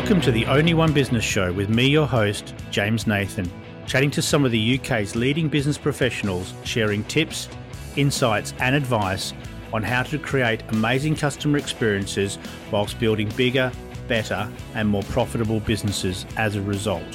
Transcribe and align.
Welcome 0.00 0.22
to 0.22 0.32
the 0.32 0.46
Only 0.46 0.72
One 0.72 0.94
Business 0.94 1.22
Show 1.22 1.52
with 1.52 1.68
me, 1.68 1.86
your 1.86 2.06
host, 2.06 2.54
James 2.70 3.06
Nathan, 3.06 3.48
chatting 3.86 4.10
to 4.12 4.22
some 4.22 4.46
of 4.46 4.50
the 4.50 4.78
UK's 4.78 5.14
leading 5.14 5.46
business 5.46 5.76
professionals, 5.76 6.54
sharing 6.64 7.04
tips, 7.04 7.50
insights, 7.96 8.54
and 8.60 8.74
advice 8.74 9.34
on 9.74 9.82
how 9.82 10.02
to 10.04 10.18
create 10.18 10.62
amazing 10.70 11.16
customer 11.16 11.58
experiences 11.58 12.38
whilst 12.72 12.98
building 12.98 13.28
bigger, 13.36 13.70
better, 14.08 14.50
and 14.74 14.88
more 14.88 15.02
profitable 15.02 15.60
businesses 15.60 16.24
as 16.38 16.56
a 16.56 16.62
result. 16.62 17.14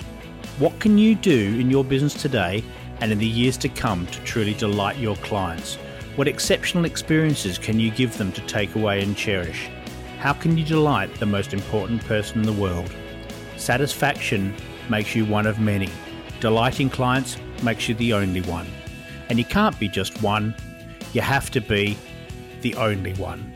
What 0.60 0.80
can 0.80 1.00
you 1.00 1.16
do 1.16 1.58
in 1.60 1.72
your 1.72 1.84
business 1.84 2.14
today 2.14 2.64
and 3.02 3.12
in 3.12 3.18
the 3.18 3.26
years 3.26 3.58
to 3.58 3.68
come 3.68 4.06
to 4.06 4.20
truly 4.26 4.54
delight 4.54 5.00
your 5.00 5.16
clients? 5.18 5.76
What 6.18 6.28
exceptional 6.28 6.86
experiences 6.86 7.58
can 7.58 7.80
you 7.80 7.90
give 7.90 8.16
them 8.20 8.32
to 8.34 8.42
take 8.42 8.76
away 8.76 9.02
and 9.02 9.18
cherish? 9.18 9.70
How 10.26 10.34
can 10.34 10.58
you 10.58 10.66
delight 10.66 11.14
the 11.20 11.28
most 11.28 11.54
important 11.54 12.04
person 12.06 12.40
in 12.40 12.48
the 12.48 12.60
world? 12.60 12.92
Satisfaction 13.58 14.56
makes 14.90 15.16
you 15.16 15.24
one 15.24 15.46
of 15.46 15.60
many. 15.60 15.88
Delighting 16.40 16.90
clients 16.90 17.38
makes 17.62 17.88
you 17.88 17.94
the 17.94 18.12
only 18.14 18.42
one. 18.42 18.66
And 19.30 19.38
you 19.38 19.46
can't 19.46 19.80
be 19.80 19.88
just 19.88 20.24
one, 20.24 20.56
you 21.14 21.22
have 21.22 21.52
to 21.52 21.62
be 21.62 21.96
the 22.62 22.74
only 22.74 23.14
one. 23.14 23.55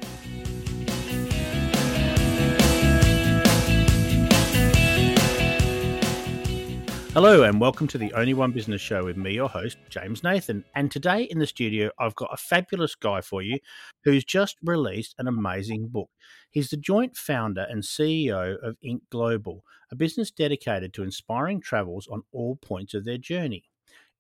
Hello, 7.16 7.41
and 7.41 7.59
welcome 7.59 7.88
to 7.88 7.98
the 7.98 8.13
Only 8.13 8.36
One 8.36 8.52
Business 8.52 8.80
Show 8.80 9.04
with 9.04 9.18
me, 9.18 9.34
your 9.34 9.49
host, 9.49 9.80
James 9.90 10.23
Nathan. 10.23 10.63
And 10.76 10.91
today 10.91 11.23
in 11.23 11.40
the 11.40 11.48
studio, 11.48 11.90
I've 11.98 12.13
got 12.13 12.30
a 12.32 12.38
fabulous 12.38 12.94
guy 12.94 13.22
for 13.22 13.41
you 13.41 13.58
who's 14.04 14.23
just 14.23 14.58
released 14.62 15.16
an 15.18 15.27
amazing 15.27 15.88
book. 15.88 16.12
He's 16.52 16.70
the 16.70 16.77
joint 16.77 17.18
founder 17.18 17.66
and 17.68 17.82
CEO 17.82 18.57
of 18.62 18.77
Ink 18.84 19.01
Global, 19.10 19.63
a 19.91 19.96
business 19.96 20.29
dedicated 20.29 20.93
to 20.93 21.04
inspiring 21.04 21.62
travels 21.62 22.07
on 22.12 22.21
all 22.32 22.57
points 22.57 22.93
of 22.93 23.05
their 23.05 23.18
journey. 23.18 23.63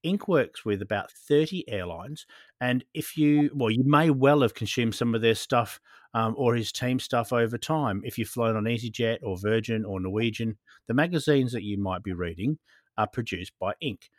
Ink 0.01 0.27
works 0.27 0.65
with 0.65 0.81
about 0.81 1.11
30 1.11 1.69
airlines. 1.69 2.25
And 2.59 2.83
if 2.95 3.15
you, 3.15 3.51
well, 3.53 3.69
you 3.69 3.83
may 3.83 4.09
well 4.09 4.41
have 4.41 4.55
consumed 4.55 4.95
some 4.95 5.13
of 5.13 5.21
their 5.21 5.35
stuff 5.35 5.79
um, 6.15 6.33
or 6.37 6.55
his 6.55 6.71
team 6.71 6.99
stuff 6.99 7.31
over 7.31 7.57
time. 7.57 8.01
If 8.03 8.17
you've 8.17 8.29
flown 8.29 8.55
on 8.55 8.63
EasyJet 8.63 9.19
or 9.21 9.37
Virgin 9.37 9.85
or 9.85 9.99
Norwegian, 9.99 10.57
the 10.87 10.93
magazines 10.95 11.51
that 11.51 11.63
you 11.63 11.77
might 11.77 12.01
be 12.01 12.13
reading 12.13 12.57
are 12.99 13.07
produced 13.07 13.53
by 13.59 13.73
Ink. 13.81 14.11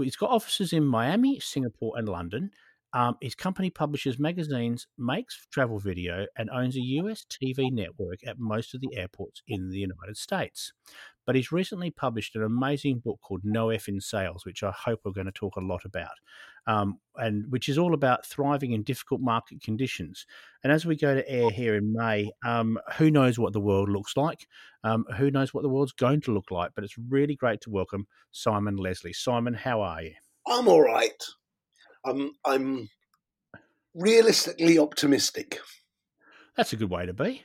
It's 0.00 0.16
got 0.16 0.30
offices 0.30 0.72
in 0.72 0.84
Miami, 0.84 1.38
Singapore, 1.40 1.94
and 1.96 2.08
London. 2.08 2.50
Um, 2.92 3.16
his 3.20 3.34
company 3.34 3.70
publishes 3.70 4.18
magazines, 4.18 4.86
makes 4.98 5.46
travel 5.52 5.78
video, 5.78 6.26
and 6.36 6.50
owns 6.50 6.76
a 6.76 6.80
US 6.80 7.24
TV 7.24 7.70
network 7.72 8.18
at 8.26 8.38
most 8.38 8.74
of 8.74 8.80
the 8.80 8.96
airports 8.96 9.42
in 9.48 9.70
the 9.70 9.78
United 9.78 10.16
States. 10.16 10.72
But 11.26 11.36
he's 11.36 11.52
recently 11.52 11.90
published 11.90 12.36
an 12.36 12.42
amazing 12.42 12.98
book 12.98 13.18
called 13.22 13.40
No 13.44 13.70
F 13.70 13.88
in 13.88 14.00
Sales, 14.00 14.44
which 14.44 14.62
I 14.62 14.72
hope 14.72 15.00
we're 15.04 15.12
going 15.12 15.26
to 15.26 15.32
talk 15.32 15.56
a 15.56 15.60
lot 15.60 15.84
about, 15.84 16.16
um, 16.66 16.98
and 17.16 17.50
which 17.50 17.68
is 17.68 17.78
all 17.78 17.94
about 17.94 18.26
thriving 18.26 18.72
in 18.72 18.82
difficult 18.82 19.20
market 19.20 19.62
conditions. 19.62 20.26
And 20.62 20.72
as 20.72 20.84
we 20.84 20.96
go 20.96 21.14
to 21.14 21.28
air 21.30 21.50
here 21.50 21.76
in 21.76 21.92
May, 21.92 22.30
um, 22.44 22.78
who 22.96 23.10
knows 23.10 23.38
what 23.38 23.52
the 23.52 23.60
world 23.60 23.88
looks 23.88 24.16
like? 24.16 24.46
Um, 24.82 25.04
who 25.16 25.30
knows 25.30 25.54
what 25.54 25.62
the 25.62 25.68
world's 25.68 25.92
going 25.92 26.20
to 26.22 26.32
look 26.32 26.50
like? 26.50 26.72
But 26.74 26.84
it's 26.84 26.98
really 26.98 27.36
great 27.36 27.60
to 27.62 27.70
welcome 27.70 28.06
Simon 28.32 28.76
Leslie. 28.76 29.12
Simon, 29.12 29.54
how 29.54 29.80
are 29.80 30.02
you? 30.02 30.14
I'm 30.46 30.68
all 30.68 30.82
right. 30.82 31.22
I'm 32.04 32.32
I'm 32.44 32.90
realistically 33.94 34.78
optimistic. 34.78 35.58
That's 36.56 36.72
a 36.72 36.76
good 36.76 36.90
way 36.90 37.06
to 37.06 37.14
be. 37.14 37.42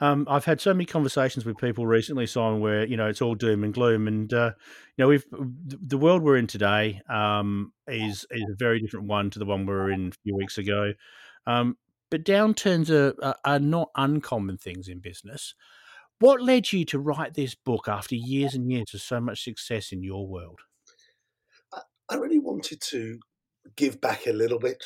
Um, 0.00 0.26
I've 0.28 0.44
had 0.44 0.60
so 0.60 0.74
many 0.74 0.84
conversations 0.84 1.46
with 1.46 1.56
people 1.56 1.86
recently, 1.86 2.26
Simon, 2.26 2.60
where 2.60 2.86
you 2.86 2.96
know 2.96 3.06
it's 3.06 3.22
all 3.22 3.34
doom 3.34 3.64
and 3.64 3.72
gloom, 3.72 4.06
and 4.08 4.32
uh, 4.32 4.52
you 4.96 5.04
know 5.04 5.08
we've 5.08 5.24
the 5.32 5.96
world 5.96 6.22
we're 6.22 6.36
in 6.36 6.46
today 6.46 7.00
um, 7.08 7.72
is 7.88 8.26
is 8.30 8.44
a 8.50 8.56
very 8.58 8.80
different 8.80 9.06
one 9.06 9.30
to 9.30 9.38
the 9.38 9.46
one 9.46 9.64
we 9.64 9.72
were 9.72 9.90
in 9.90 10.08
a 10.08 10.22
few 10.22 10.36
weeks 10.36 10.58
ago. 10.58 10.92
Um, 11.46 11.76
but 12.10 12.24
downturns 12.24 12.90
are, 12.90 13.34
are 13.44 13.58
not 13.58 13.90
uncommon 13.96 14.58
things 14.58 14.88
in 14.88 15.00
business. 15.00 15.54
What 16.18 16.40
led 16.40 16.72
you 16.72 16.84
to 16.86 16.98
write 16.98 17.34
this 17.34 17.54
book 17.54 17.88
after 17.88 18.14
years 18.14 18.54
and 18.54 18.70
years 18.70 18.94
of 18.94 19.02
so 19.02 19.20
much 19.20 19.44
success 19.44 19.92
in 19.92 20.02
your 20.02 20.26
world? 20.26 20.60
I 22.08 22.16
really 22.16 22.38
wanted 22.38 22.80
to 22.82 23.18
give 23.76 24.00
back 24.00 24.26
a 24.26 24.32
little 24.32 24.58
bit. 24.58 24.82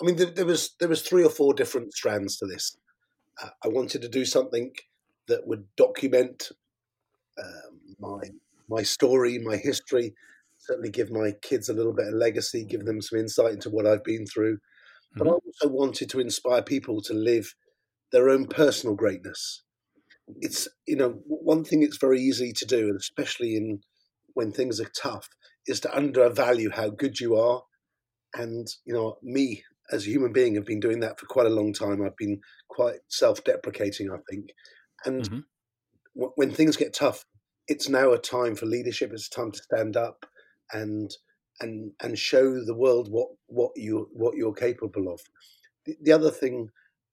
I 0.00 0.04
mean, 0.04 0.16
there, 0.16 0.26
there 0.26 0.46
was 0.46 0.74
there 0.80 0.88
was 0.88 1.02
three 1.02 1.24
or 1.24 1.30
four 1.30 1.54
different 1.54 1.94
strands 1.94 2.36
to 2.38 2.46
this. 2.46 2.76
I 3.40 3.68
wanted 3.68 4.02
to 4.02 4.08
do 4.08 4.24
something 4.24 4.72
that 5.28 5.46
would 5.46 5.64
document 5.76 6.50
um, 7.42 7.80
my 7.98 8.30
my 8.68 8.82
story, 8.82 9.38
my 9.38 9.56
history. 9.56 10.14
Certainly, 10.58 10.90
give 10.90 11.10
my 11.10 11.32
kids 11.42 11.68
a 11.68 11.74
little 11.74 11.92
bit 11.92 12.08
of 12.08 12.14
legacy, 12.14 12.64
give 12.64 12.84
them 12.84 13.00
some 13.00 13.18
insight 13.18 13.54
into 13.54 13.70
what 13.70 13.86
I've 13.86 14.04
been 14.04 14.26
through. 14.26 14.54
Mm-hmm. 14.56 15.18
But 15.18 15.28
I 15.28 15.30
also 15.32 15.68
wanted 15.68 16.10
to 16.10 16.20
inspire 16.20 16.62
people 16.62 17.00
to 17.02 17.14
live 17.14 17.54
their 18.12 18.30
own 18.30 18.46
personal 18.46 18.96
greatness. 18.96 19.62
It's 20.40 20.66
you 20.86 20.96
know 20.96 21.20
one 21.26 21.64
thing 21.64 21.82
it's 21.82 21.98
very 21.98 22.20
easy 22.20 22.52
to 22.52 22.64
do, 22.64 22.88
and 22.88 22.96
especially 22.96 23.56
in 23.56 23.80
when 24.34 24.52
things 24.52 24.80
are 24.80 24.90
tough, 25.00 25.28
is 25.66 25.80
to 25.80 25.96
undervalue 25.96 26.70
how 26.70 26.90
good 26.90 27.20
you 27.20 27.36
are. 27.36 27.62
And, 28.34 28.68
you 28.84 28.92
know, 28.92 29.16
me 29.22 29.64
as 29.90 30.06
a 30.06 30.10
human 30.10 30.32
being 30.32 30.54
have 30.54 30.66
been 30.66 30.80
doing 30.80 31.00
that 31.00 31.18
for 31.18 31.26
quite 31.26 31.46
a 31.46 31.50
long 31.50 31.72
time. 31.72 32.02
I've 32.02 32.16
been 32.16 32.40
quite 32.68 32.98
self 33.08 33.44
deprecating, 33.44 34.10
I 34.10 34.18
think. 34.30 34.50
And 35.04 35.22
mm-hmm. 35.22 35.38
w- 36.16 36.32
when 36.36 36.50
things 36.52 36.76
get 36.76 36.94
tough, 36.94 37.24
it's 37.68 37.88
now 37.88 38.12
a 38.12 38.18
time 38.18 38.54
for 38.54 38.66
leadership. 38.66 39.12
It's 39.12 39.28
time 39.28 39.52
to 39.52 39.58
stand 39.58 39.96
up 39.96 40.26
and 40.72 41.10
and 41.60 41.92
and 42.02 42.18
show 42.18 42.64
the 42.64 42.76
world 42.76 43.08
what 43.10 43.28
what 43.46 43.72
you 43.76 44.08
what 44.12 44.36
you're 44.36 44.54
capable 44.54 45.12
of. 45.12 45.20
The, 45.84 45.96
the 46.02 46.12
other 46.12 46.30
thing, 46.30 46.68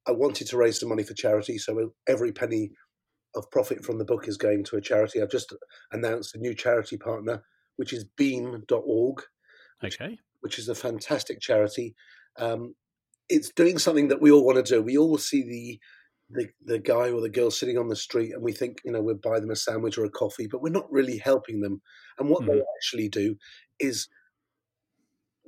I 0.08 0.12
wanted 0.12 0.48
to 0.48 0.58
raise 0.58 0.80
some 0.80 0.90
money 0.90 1.04
for 1.04 1.14
charity, 1.14 1.58
so 1.58 1.94
every 2.08 2.32
penny 2.32 2.72
of 3.36 3.50
profit 3.50 3.84
from 3.84 3.98
the 3.98 4.06
book 4.06 4.28
is 4.28 4.38
going 4.38 4.64
to 4.64 4.76
a 4.76 4.82
charity. 4.82 5.22
I've 5.22 5.32
just 5.32 5.54
announced 5.92 6.36
a 6.36 6.40
new 6.40 6.54
charity 6.54 6.98
partner 6.98 7.44
which 7.76 7.94
is 7.94 8.06
beam.org. 8.18 9.22
Okay. 9.84 10.20
Which 10.42 10.60
is 10.60 10.70
a 10.70 10.76
fantastic 10.76 11.40
charity. 11.40 11.96
Um, 12.38 12.76
it's 13.30 13.50
doing 13.50 13.78
something 13.78 14.10
that 14.10 14.22
we 14.22 14.32
all 14.32 14.46
want 14.46 14.64
to 14.64 14.76
do. 14.76 14.82
We 14.82 14.98
all 14.98 15.18
see 15.18 15.44
the, 15.44 15.80
the 16.30 16.50
the 16.66 16.80
guy 16.80 17.10
or 17.10 17.22
the 17.22 17.30
girl 17.30 17.52
sitting 17.52 17.78
on 17.78 17.88
the 17.88 17.96
street 17.96 18.34
and 18.34 18.44
we 18.44 18.52
think, 18.54 18.80
you 18.84 18.92
know, 18.92 19.02
we'll 19.02 19.16
buy 19.16 19.40
them 19.40 19.52
a 19.52 19.56
sandwich 19.56 19.98
or 19.98 20.06
a 20.06 20.10
coffee, 20.10 20.48
but 20.48 20.62
we're 20.62 20.70
not 20.70 20.92
really 20.92 21.18
helping 21.18 21.62
them. 21.62 21.82
And 22.20 22.30
what 22.30 22.44
mm. 22.44 22.48
they 22.48 22.62
actually 22.78 23.10
do 23.10 23.36
is 23.80 24.08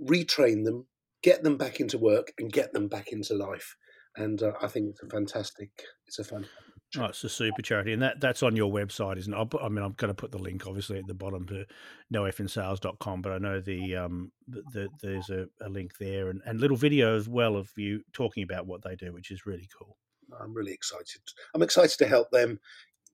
retrain 0.02 0.64
them, 0.64 0.88
get 1.22 1.44
them 1.44 1.58
back 1.58 1.80
into 1.80 1.98
work, 1.98 2.32
and 2.38 2.52
get 2.52 2.74
them 2.74 2.88
back 2.88 3.12
into 3.12 3.34
life. 3.34 3.76
And 4.16 4.42
uh, 4.42 4.54
I 4.62 4.68
think 4.68 4.92
it's 4.92 5.04
a 5.04 5.08
fantastic, 5.08 5.72
it's 6.08 6.20
a 6.20 6.24
fantastic 6.24 6.75
Oh, 6.98 7.06
it's 7.06 7.24
a 7.24 7.30
super 7.30 7.62
charity, 7.62 7.94
and 7.94 8.02
that 8.02 8.20
that's 8.20 8.44
on 8.44 8.56
your 8.56 8.72
website, 8.72 9.18
isn't 9.18 9.34
it? 9.34 9.50
Put, 9.50 9.62
I 9.62 9.70
mean, 9.70 9.84
I'm 9.84 9.94
going 9.94 10.10
to 10.10 10.14
put 10.14 10.32
the 10.32 10.38
link 10.38 10.66
obviously 10.68 10.98
at 11.00 11.08
the 11.08 11.14
bottom 11.14 11.46
to 11.48 11.66
nofinsales.com, 12.14 13.22
but 13.22 13.32
I 13.32 13.38
know 13.38 13.60
the 13.60 13.96
um 13.96 14.32
the, 14.48 14.64
the, 14.74 14.90
there's 15.02 15.30
a, 15.30 15.48
a, 15.62 15.70
link 15.70 15.98
there 15.98 16.30
and, 16.30 16.42
and 16.46 16.60
little 16.60 16.78
video 16.78 17.16
as 17.16 17.28
well 17.28 17.56
of 17.56 17.72
you 17.76 18.02
talking 18.14 18.44
about 18.44 18.68
what 18.68 18.84
they 18.84 18.96
do, 18.96 19.14
which 19.14 19.32
is 19.32 19.46
really 19.46 19.68
cool. 19.78 19.98
I'm 20.40 20.54
really 20.54 20.74
excited. 20.74 21.22
I'm 21.54 21.64
excited 21.64 21.98
to 21.98 22.08
help 22.08 22.32
them. 22.32 22.60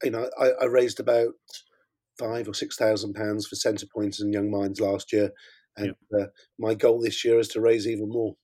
You 0.04 0.12
know, 0.12 0.30
I, 0.40 0.50
I 0.62 0.66
raised 0.66 1.00
about 1.00 1.34
five 2.20 2.48
or 2.48 2.54
six 2.54 2.76
thousand 2.76 3.14
pounds 3.14 3.48
for 3.48 3.56
Centre 3.56 3.88
Points 3.94 4.22
and 4.22 4.34
Young 4.34 4.52
Minds 4.52 4.80
last 4.80 5.12
year, 5.14 5.32
and 5.78 5.96
yep. 6.12 6.22
uh, 6.22 6.28
my 6.60 6.74
goal 6.74 7.02
this 7.02 7.24
year 7.24 7.40
is 7.40 7.48
to 7.50 7.62
raise 7.62 7.88
even 7.88 8.10
more. 8.10 8.36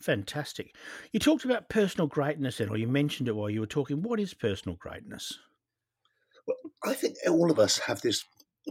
Fantastic. 0.00 0.74
You 1.12 1.20
talked 1.20 1.44
about 1.44 1.68
personal 1.68 2.06
greatness 2.06 2.58
then, 2.58 2.68
or 2.68 2.76
you 2.76 2.86
mentioned 2.86 3.28
it 3.28 3.36
while 3.36 3.50
you 3.50 3.60
were 3.60 3.66
talking. 3.66 4.02
What 4.02 4.20
is 4.20 4.34
personal 4.34 4.76
greatness? 4.76 5.38
Well, 6.46 6.56
I 6.84 6.94
think 6.94 7.16
all 7.26 7.50
of 7.50 7.58
us 7.58 7.78
have 7.78 8.02
this 8.02 8.22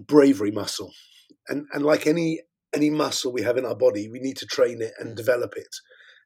bravery 0.07 0.51
muscle, 0.51 0.91
and 1.49 1.65
and 1.73 1.83
like 1.83 2.05
any 2.05 2.41
any 2.73 2.89
muscle 2.89 3.31
we 3.31 3.41
have 3.41 3.57
in 3.57 3.65
our 3.65 3.75
body, 3.75 4.07
we 4.09 4.19
need 4.19 4.37
to 4.37 4.45
train 4.45 4.81
it 4.81 4.93
and 4.99 5.15
develop 5.15 5.53
it. 5.55 5.75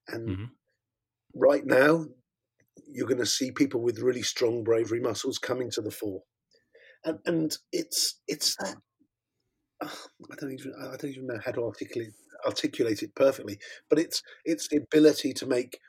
And 0.08 0.30
mm-hmm. 0.30 0.46
right 1.36 1.66
now, 1.66 2.06
you're 2.92 3.08
going 3.08 3.20
to 3.20 3.26
see 3.26 3.52
people 3.52 3.82
with 3.82 4.00
really 4.00 4.24
strong 4.24 4.64
bravery 4.64 5.00
muscles 5.00 5.38
coming 5.38 5.72
to 5.72 5.82
the 5.82 5.92
fore, 5.92 6.24
and 7.06 7.20
and 7.26 7.58
it's 7.72 8.20
it's 8.28 8.56
that. 8.58 8.76
I 9.82 10.36
don't 10.40 10.52
even 10.52 10.74
I 10.78 10.98
don't 10.98 11.12
even 11.12 11.28
know 11.28 11.40
how 11.44 11.52
to 11.52 11.64
articulate 11.64 12.12
articulate 12.46 13.04
it 13.04 13.16
perfectly, 13.16 13.60
but 13.90 14.00
it's 14.00 14.22
it's 14.46 14.68
the 14.68 14.78
ability 14.78 15.34
to 15.34 15.46
make 15.46 15.80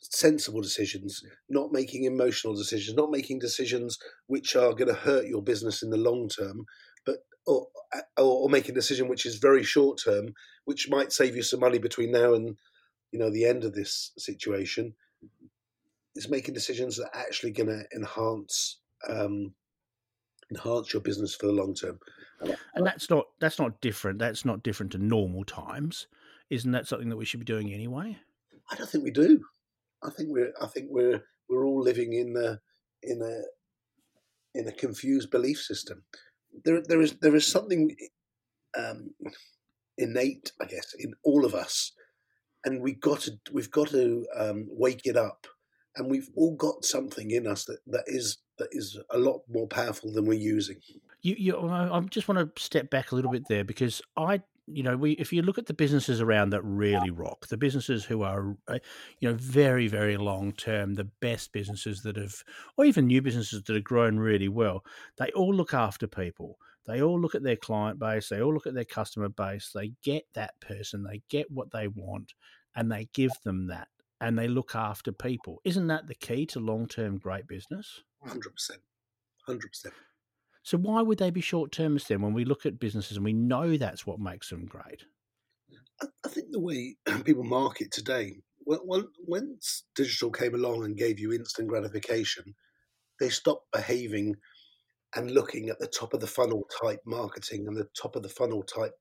sensible 0.00 0.60
decisions, 0.60 1.22
not 1.48 1.72
making 1.72 2.04
emotional 2.04 2.54
decisions, 2.54 2.96
not 2.96 3.10
making 3.10 3.38
decisions 3.38 3.98
which 4.26 4.56
are 4.56 4.72
going 4.72 4.88
to 4.88 4.94
hurt 4.94 5.26
your 5.26 5.42
business 5.42 5.82
in 5.82 5.90
the 5.90 5.96
long 5.96 6.28
term, 6.28 6.64
but 7.04 7.18
or, 7.46 7.66
or, 8.16 8.24
or 8.24 8.48
make 8.48 8.68
a 8.68 8.72
decision 8.72 9.08
which 9.08 9.26
is 9.26 9.36
very 9.36 9.62
short 9.62 10.00
term, 10.02 10.34
which 10.64 10.88
might 10.88 11.12
save 11.12 11.36
you 11.36 11.42
some 11.42 11.60
money 11.60 11.78
between 11.78 12.12
now 12.12 12.34
and 12.34 12.56
you 13.12 13.18
know 13.18 13.30
the 13.30 13.44
end 13.44 13.64
of 13.64 13.74
this 13.74 14.12
situation. 14.18 14.94
Is 16.16 16.28
making 16.28 16.54
decisions 16.54 16.96
that 16.96 17.10
are 17.14 17.20
actually 17.20 17.52
going 17.52 17.68
to 17.68 17.84
enhance 17.94 18.80
um, 19.08 19.54
enhance 20.50 20.92
your 20.92 21.02
business 21.02 21.34
for 21.34 21.46
the 21.46 21.52
long 21.52 21.74
term. 21.74 21.98
And 22.74 22.86
that's 22.86 23.10
not 23.10 23.26
that's 23.40 23.58
not 23.58 23.80
different. 23.80 24.18
That's 24.18 24.44
not 24.44 24.62
different 24.62 24.92
to 24.92 24.98
normal 24.98 25.44
times. 25.44 26.06
Isn't 26.48 26.72
that 26.72 26.88
something 26.88 27.08
that 27.08 27.16
we 27.16 27.24
should 27.24 27.40
be 27.40 27.46
doing 27.46 27.72
anyway? 27.72 28.18
I 28.70 28.76
don't 28.76 28.88
think 28.88 29.04
we 29.04 29.10
do. 29.10 29.44
I 30.02 30.10
think 30.10 30.30
we're 30.30 30.52
I 30.60 30.66
think 30.66 30.88
we're 30.90 31.22
we're 31.48 31.66
all 31.66 31.82
living 31.82 32.12
in 32.14 32.36
a 32.36 32.60
in 33.02 33.20
a 33.22 34.58
in 34.58 34.66
a 34.66 34.72
confused 34.72 35.30
belief 35.30 35.58
system. 35.58 36.02
There 36.64 36.82
there 36.82 37.00
is 37.00 37.16
there 37.20 37.36
is 37.36 37.46
something 37.46 37.94
um, 38.76 39.10
innate, 39.98 40.52
I 40.60 40.64
guess, 40.64 40.94
in 40.98 41.12
all 41.22 41.44
of 41.44 41.54
us, 41.54 41.92
and 42.64 42.80
we 42.80 42.94
got 42.94 43.20
to 43.20 43.32
we've 43.52 43.70
got 43.70 43.88
to 43.88 44.26
um, 44.36 44.66
wake 44.70 45.02
it 45.04 45.16
up. 45.16 45.46
And 45.96 46.08
we've 46.08 46.30
all 46.36 46.54
got 46.54 46.84
something 46.84 47.32
in 47.32 47.48
us 47.48 47.64
that, 47.64 47.78
that 47.88 48.04
is 48.06 48.38
that 48.60 48.68
is 48.72 48.98
a 49.10 49.18
lot 49.18 49.42
more 49.48 49.66
powerful 49.66 50.12
than 50.12 50.24
we're 50.24 50.38
using. 50.38 50.76
You, 51.22 51.34
you, 51.38 51.68
I 51.68 52.00
just 52.10 52.28
want 52.28 52.54
to 52.54 52.62
step 52.62 52.88
back 52.88 53.12
a 53.12 53.14
little 53.14 53.30
bit 53.30 53.48
there 53.48 53.64
because 53.64 54.00
I 54.16 54.42
you 54.72 54.82
know, 54.82 54.96
we 54.96 55.12
if 55.12 55.32
you 55.32 55.42
look 55.42 55.58
at 55.58 55.66
the 55.66 55.74
businesses 55.74 56.20
around 56.20 56.50
that 56.50 56.62
really 56.62 57.10
rock, 57.10 57.48
the 57.48 57.56
businesses 57.56 58.04
who 58.04 58.22
are, 58.22 58.56
uh, 58.68 58.78
you 59.18 59.28
know, 59.28 59.34
very 59.34 59.88
very 59.88 60.16
long 60.16 60.52
term, 60.52 60.94
the 60.94 61.08
best 61.20 61.52
businesses 61.52 62.02
that 62.02 62.16
have, 62.16 62.44
or 62.76 62.84
even 62.84 63.06
new 63.06 63.22
businesses 63.22 63.62
that 63.62 63.74
have 63.74 63.84
grown 63.84 64.18
really 64.18 64.48
well, 64.48 64.84
they 65.18 65.30
all 65.32 65.54
look 65.54 65.74
after 65.74 66.06
people. 66.06 66.58
They 66.86 67.02
all 67.02 67.20
look 67.20 67.34
at 67.34 67.42
their 67.42 67.56
client 67.56 67.98
base. 67.98 68.28
They 68.28 68.40
all 68.40 68.54
look 68.54 68.66
at 68.66 68.74
their 68.74 68.84
customer 68.84 69.28
base. 69.28 69.70
They 69.74 69.92
get 70.02 70.24
that 70.34 70.60
person. 70.60 71.04
They 71.04 71.22
get 71.28 71.50
what 71.50 71.70
they 71.70 71.88
want, 71.88 72.34
and 72.74 72.90
they 72.90 73.08
give 73.12 73.32
them 73.44 73.66
that, 73.68 73.88
and 74.20 74.38
they 74.38 74.48
look 74.48 74.74
after 74.74 75.12
people. 75.12 75.60
Isn't 75.64 75.88
that 75.88 76.06
the 76.06 76.14
key 76.14 76.46
to 76.46 76.60
long 76.60 76.86
term 76.86 77.18
great 77.18 77.46
business? 77.46 78.02
Hundred 78.22 78.54
percent, 78.54 78.80
hundred 79.46 79.68
percent. 79.68 79.94
So 80.62 80.76
why 80.76 81.00
would 81.02 81.18
they 81.18 81.30
be 81.30 81.40
short 81.40 81.72
termists 81.72 82.08
then 82.08 82.20
when 82.20 82.34
we 82.34 82.44
look 82.44 82.66
at 82.66 82.78
businesses 82.78 83.16
and 83.16 83.24
we 83.24 83.32
know 83.32 83.76
that's 83.76 84.06
what 84.06 84.20
makes 84.20 84.50
them 84.50 84.66
great? 84.66 85.04
I, 86.02 86.06
I 86.24 86.28
think 86.28 86.48
the 86.50 86.60
way 86.60 86.96
people 87.24 87.44
market 87.44 87.90
today, 87.90 88.42
when, 88.64 89.06
once 89.26 89.84
digital 89.94 90.30
came 90.30 90.54
along 90.54 90.84
and 90.84 90.96
gave 90.96 91.18
you 91.18 91.32
instant 91.32 91.68
gratification, 91.68 92.54
they 93.18 93.30
stopped 93.30 93.72
behaving 93.72 94.36
and 95.16 95.30
looking 95.30 95.68
at 95.70 95.78
the 95.78 95.86
top 95.86 96.14
of 96.14 96.20
the 96.20 96.26
funnel 96.26 96.66
type 96.82 97.00
marketing 97.04 97.66
and 97.66 97.76
the 97.76 97.88
top 98.00 98.14
of 98.14 98.22
the 98.22 98.28
funnel 98.28 98.62
type 98.62 98.92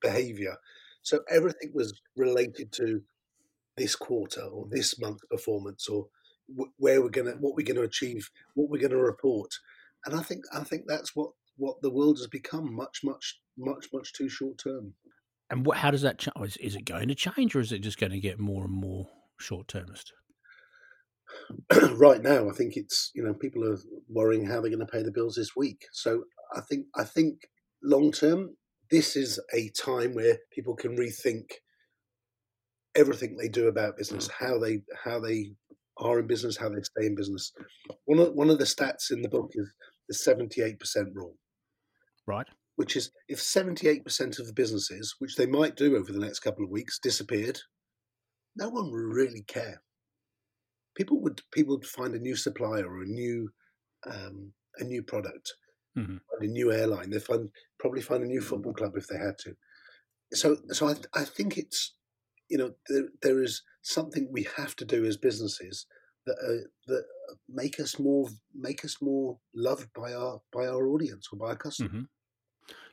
behavior. 0.00 0.56
So 1.02 1.20
everything 1.30 1.72
was 1.74 2.00
related 2.16 2.72
to 2.72 3.02
this 3.76 3.96
quarter 3.96 4.42
or 4.42 4.66
this 4.70 4.98
month's 4.98 5.24
performance 5.30 5.88
or 5.88 6.06
where 6.76 7.02
we're 7.02 7.08
going 7.08 7.26
to 7.26 7.32
what 7.40 7.54
we're 7.56 7.66
going 7.66 7.76
to 7.76 7.82
achieve, 7.82 8.30
what 8.54 8.70
we're 8.70 8.80
going 8.80 8.90
to 8.90 8.98
report 8.98 9.50
and 10.04 10.14
I 10.14 10.22
think 10.22 10.44
I 10.52 10.64
think 10.64 10.84
that's 10.86 11.14
what 11.14 11.30
what 11.56 11.80
the 11.82 11.90
world 11.90 12.18
has 12.18 12.26
become 12.26 12.74
much 12.74 13.00
much 13.04 13.40
much 13.56 13.88
much 13.92 14.12
too 14.12 14.28
short 14.28 14.58
term. 14.58 14.94
And 15.50 15.66
what, 15.66 15.78
how 15.78 15.90
does 15.90 16.02
that 16.02 16.18
change? 16.18 16.34
Is, 16.42 16.56
is 16.58 16.76
it 16.76 16.86
going 16.86 17.08
to 17.08 17.14
change, 17.14 17.54
or 17.54 17.60
is 17.60 17.72
it 17.72 17.80
just 17.80 17.98
going 17.98 18.12
to 18.12 18.20
get 18.20 18.38
more 18.38 18.64
and 18.64 18.72
more 18.72 19.08
short 19.38 19.68
termist? 19.68 20.12
right 21.92 22.22
now, 22.22 22.48
I 22.48 22.52
think 22.52 22.76
it's 22.76 23.10
you 23.14 23.22
know 23.22 23.34
people 23.34 23.64
are 23.68 23.78
worrying 24.08 24.46
how 24.46 24.60
they're 24.60 24.70
going 24.70 24.78
to 24.80 24.86
pay 24.86 25.02
the 25.02 25.12
bills 25.12 25.34
this 25.36 25.54
week. 25.56 25.84
So 25.92 26.24
I 26.54 26.60
think 26.60 26.86
I 26.96 27.04
think 27.04 27.48
long 27.82 28.12
term, 28.12 28.56
this 28.90 29.14
is 29.14 29.38
a 29.54 29.70
time 29.70 30.14
where 30.14 30.38
people 30.52 30.74
can 30.74 30.96
rethink 30.96 31.44
everything 32.94 33.36
they 33.36 33.48
do 33.48 33.68
about 33.68 33.96
business, 33.96 34.28
mm. 34.28 34.32
how 34.38 34.58
they 34.58 34.82
how 35.04 35.20
they 35.20 35.52
are 36.02 36.18
in 36.18 36.26
business, 36.26 36.56
how 36.56 36.68
they 36.68 36.82
stay 36.82 37.06
in 37.06 37.14
business. 37.14 37.52
One 38.04 38.18
of 38.18 38.34
one 38.34 38.50
of 38.50 38.58
the 38.58 38.64
stats 38.64 39.10
in 39.10 39.22
the 39.22 39.28
book 39.28 39.50
is 39.54 39.72
the 40.08 40.14
78% 40.14 40.76
rule. 41.14 41.36
Right. 42.26 42.46
Which 42.76 42.96
is 42.96 43.10
if 43.28 43.38
78% 43.38 44.38
of 44.38 44.46
the 44.46 44.52
businesses, 44.52 45.14
which 45.18 45.36
they 45.36 45.46
might 45.46 45.76
do 45.76 45.96
over 45.96 46.12
the 46.12 46.18
next 46.18 46.40
couple 46.40 46.64
of 46.64 46.70
weeks, 46.70 46.98
disappeared, 46.98 47.60
no 48.56 48.68
one 48.68 48.90
would 48.90 49.14
really 49.14 49.42
care. 49.42 49.82
People 50.94 51.20
would 51.22 51.40
people 51.52 51.76
would 51.76 51.86
find 51.86 52.14
a 52.14 52.18
new 52.18 52.36
supplier 52.36 52.86
or 52.86 53.02
a 53.02 53.06
new 53.06 53.50
um, 54.06 54.52
a 54.78 54.84
new 54.84 55.02
product, 55.02 55.54
mm-hmm. 55.96 56.16
a 56.40 56.46
new 56.46 56.72
airline. 56.72 57.10
They 57.10 57.18
find 57.18 57.48
probably 57.78 58.02
find 58.02 58.22
a 58.22 58.26
new 58.26 58.40
football 58.40 58.74
club 58.74 58.92
if 58.96 59.06
they 59.06 59.16
had 59.16 59.38
to. 59.40 59.54
So 60.32 60.56
so 60.70 60.88
I, 60.88 60.94
I 61.14 61.24
think 61.24 61.56
it's 61.56 61.94
you 62.52 62.58
know 62.58 62.70
there, 62.88 63.08
there 63.22 63.42
is 63.42 63.62
something 63.80 64.28
we 64.30 64.46
have 64.58 64.76
to 64.76 64.84
do 64.84 65.06
as 65.06 65.16
businesses 65.16 65.86
that 66.26 66.36
uh, 66.46 66.68
that 66.86 67.04
make 67.48 67.80
us 67.80 67.98
more 67.98 68.28
make 68.54 68.84
us 68.84 68.98
more 69.00 69.38
loved 69.54 69.88
by 69.94 70.12
our 70.12 70.40
by 70.52 70.66
our 70.66 70.86
audience 70.88 71.28
or 71.32 71.38
by 71.38 71.46
our 71.46 71.56
customers. 71.56 71.90
Mm-hmm. 71.90 72.02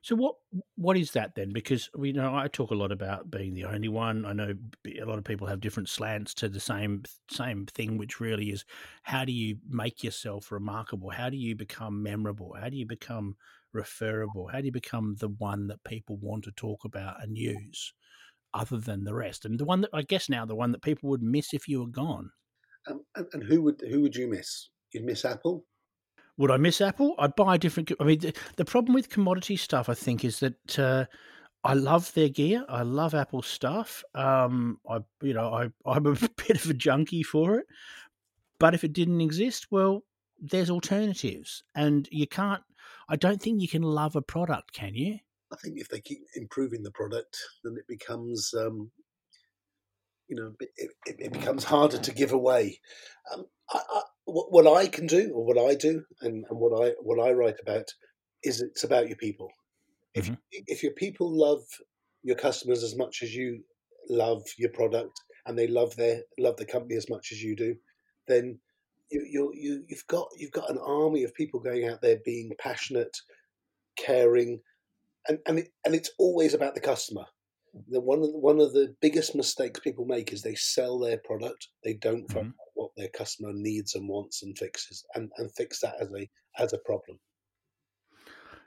So 0.01 0.15
what 0.15 0.35
what 0.75 0.95
is 0.95 1.11
that 1.11 1.35
then? 1.35 1.51
Because 1.51 1.89
we 1.93 2.13
know 2.13 2.33
I 2.33 2.47
talk 2.47 2.71
a 2.71 2.75
lot 2.75 2.93
about 2.93 3.29
being 3.29 3.53
the 3.53 3.65
only 3.65 3.89
one. 3.89 4.25
I 4.25 4.31
know 4.31 4.53
a 4.85 5.05
lot 5.05 5.17
of 5.17 5.25
people 5.25 5.45
have 5.47 5.59
different 5.59 5.89
slants 5.89 6.33
to 6.35 6.47
the 6.47 6.59
same 6.61 7.03
same 7.29 7.65
thing, 7.65 7.97
which 7.97 8.21
really 8.21 8.49
is 8.51 8.63
how 9.03 9.25
do 9.25 9.33
you 9.33 9.57
make 9.67 10.05
yourself 10.05 10.53
remarkable? 10.53 11.09
How 11.09 11.29
do 11.29 11.35
you 11.35 11.53
become 11.53 12.01
memorable? 12.01 12.55
How 12.57 12.69
do 12.69 12.77
you 12.77 12.87
become 12.87 13.35
referable? 13.73 14.47
How 14.47 14.59
do 14.59 14.67
you 14.67 14.71
become 14.71 15.17
the 15.19 15.29
one 15.29 15.67
that 15.67 15.83
people 15.83 16.17
want 16.17 16.45
to 16.45 16.51
talk 16.51 16.85
about 16.85 17.21
and 17.21 17.37
use, 17.37 17.93
other 18.53 18.77
than 18.77 19.03
the 19.03 19.13
rest? 19.13 19.45
And 19.45 19.59
the 19.59 19.65
one 19.65 19.81
that 19.81 19.91
I 19.93 20.01
guess 20.01 20.29
now 20.29 20.45
the 20.45 20.55
one 20.55 20.71
that 20.71 20.81
people 20.81 21.09
would 21.09 21.23
miss 21.23 21.53
if 21.53 21.67
you 21.67 21.81
were 21.81 21.87
gone. 21.87 22.31
Um, 22.87 23.01
and, 23.15 23.27
and 23.33 23.43
who 23.43 23.61
would 23.63 23.81
who 23.89 24.01
would 24.01 24.15
you 24.15 24.27
miss? 24.27 24.69
You'd 24.91 25.05
miss 25.05 25.25
Apple. 25.25 25.65
Would 26.37 26.51
I 26.51 26.57
miss 26.57 26.79
Apple? 26.79 27.15
I'd 27.19 27.35
buy 27.35 27.55
a 27.55 27.57
different. 27.57 27.91
I 27.99 28.03
mean, 28.05 28.19
the, 28.19 28.33
the 28.55 28.65
problem 28.65 28.93
with 28.93 29.09
commodity 29.09 29.57
stuff, 29.57 29.89
I 29.89 29.93
think, 29.93 30.23
is 30.23 30.39
that 30.39 30.79
uh, 30.79 31.05
I 31.63 31.73
love 31.73 32.13
their 32.13 32.29
gear. 32.29 32.63
I 32.69 32.83
love 32.83 33.13
Apple 33.13 33.41
stuff. 33.41 34.03
Um, 34.15 34.79
I, 34.89 34.99
you 35.21 35.33
know, 35.33 35.53
I 35.53 35.69
I'm 35.85 36.05
a 36.05 36.13
bit 36.13 36.63
of 36.63 36.69
a 36.69 36.73
junkie 36.73 37.23
for 37.23 37.59
it. 37.59 37.65
But 38.59 38.73
if 38.73 38.83
it 38.83 38.93
didn't 38.93 39.21
exist, 39.21 39.67
well, 39.71 40.03
there's 40.39 40.69
alternatives, 40.69 41.63
and 41.75 42.07
you 42.11 42.27
can't. 42.27 42.63
I 43.09 43.15
don't 43.15 43.41
think 43.41 43.61
you 43.61 43.67
can 43.67 43.81
love 43.81 44.15
a 44.15 44.21
product, 44.21 44.73
can 44.73 44.95
you? 44.95 45.19
I 45.51 45.55
think 45.55 45.75
if 45.77 45.89
they 45.89 45.99
keep 45.99 46.19
improving 46.35 46.83
the 46.83 46.91
product, 46.91 47.37
then 47.63 47.75
it 47.77 47.87
becomes 47.87 48.53
um, 48.57 48.91
you 50.29 50.35
know, 50.35 50.53
it, 50.77 50.91
it, 51.05 51.33
becomes 51.33 51.63
harder 51.63 51.97
to 51.97 52.13
give 52.13 52.31
away. 52.31 52.79
Um, 53.33 53.45
I, 53.71 53.79
I, 53.79 54.01
what, 54.25 54.67
I 54.67 54.87
can 54.87 55.07
do, 55.07 55.31
or 55.33 55.43
what 55.43 55.57
I 55.57 55.73
do, 55.73 56.03
and, 56.21 56.45
and, 56.49 56.59
what 56.59 56.85
I 56.85 56.93
what 57.01 57.19
I 57.19 57.33
write 57.33 57.57
about, 57.61 57.91
is 58.43 58.61
it's 58.61 58.83
about 58.83 59.07
your 59.07 59.17
people. 59.17 59.49
If 60.13 60.25
mm-hmm. 60.25 60.35
if 60.67 60.83
your 60.83 60.93
people 60.93 61.35
love 61.35 61.63
your 62.23 62.35
customers 62.35 62.83
as 62.83 62.95
much 62.95 63.23
as 63.23 63.33
you 63.33 63.63
love 64.07 64.43
your 64.57 64.69
product, 64.69 65.19
and 65.47 65.57
they 65.57 65.67
love 65.67 65.95
their 65.95 66.21
love 66.37 66.57
the 66.57 66.65
company 66.65 66.95
as 66.95 67.09
much 67.09 67.29
as 67.31 67.41
you 67.41 67.55
do, 67.55 67.75
then 68.27 68.59
you 69.09 69.25
you 69.27 69.51
you 69.55 69.83
you've 69.87 70.07
got 70.07 70.27
you've 70.37 70.51
got 70.51 70.69
an 70.69 70.77
army 70.77 71.23
of 71.23 71.33
people 71.33 71.59
going 71.59 71.87
out 71.87 72.01
there 72.01 72.19
being 72.23 72.51
passionate, 72.59 73.17
caring, 73.97 74.59
and 75.27 75.39
and 75.45 75.59
it, 75.59 75.69
and 75.85 75.95
it's 75.95 76.11
always 76.17 76.53
about 76.53 76.75
the 76.75 76.81
customer 76.81 77.25
the 77.87 77.99
one 77.99 78.19
of 78.19 78.31
the, 78.31 78.37
one 78.37 78.59
of 78.59 78.73
the 78.73 78.95
biggest 79.01 79.35
mistakes 79.35 79.79
people 79.79 80.05
make 80.05 80.33
is 80.33 80.41
they 80.41 80.55
sell 80.55 80.99
their 80.99 81.17
product. 81.17 81.67
They 81.83 81.93
don't 81.93 82.27
mm-hmm. 82.27 82.33
find 82.33 82.47
out 82.47 82.73
what 82.73 82.91
their 82.97 83.09
customer 83.09 83.51
needs 83.53 83.95
and 83.95 84.07
wants 84.07 84.43
and 84.43 84.57
fixes, 84.57 85.05
and, 85.15 85.31
and 85.37 85.51
fix 85.51 85.81
that 85.81 85.95
as 85.99 86.09
a 86.11 86.29
as 86.57 86.73
a 86.73 86.79
problem. 86.79 87.19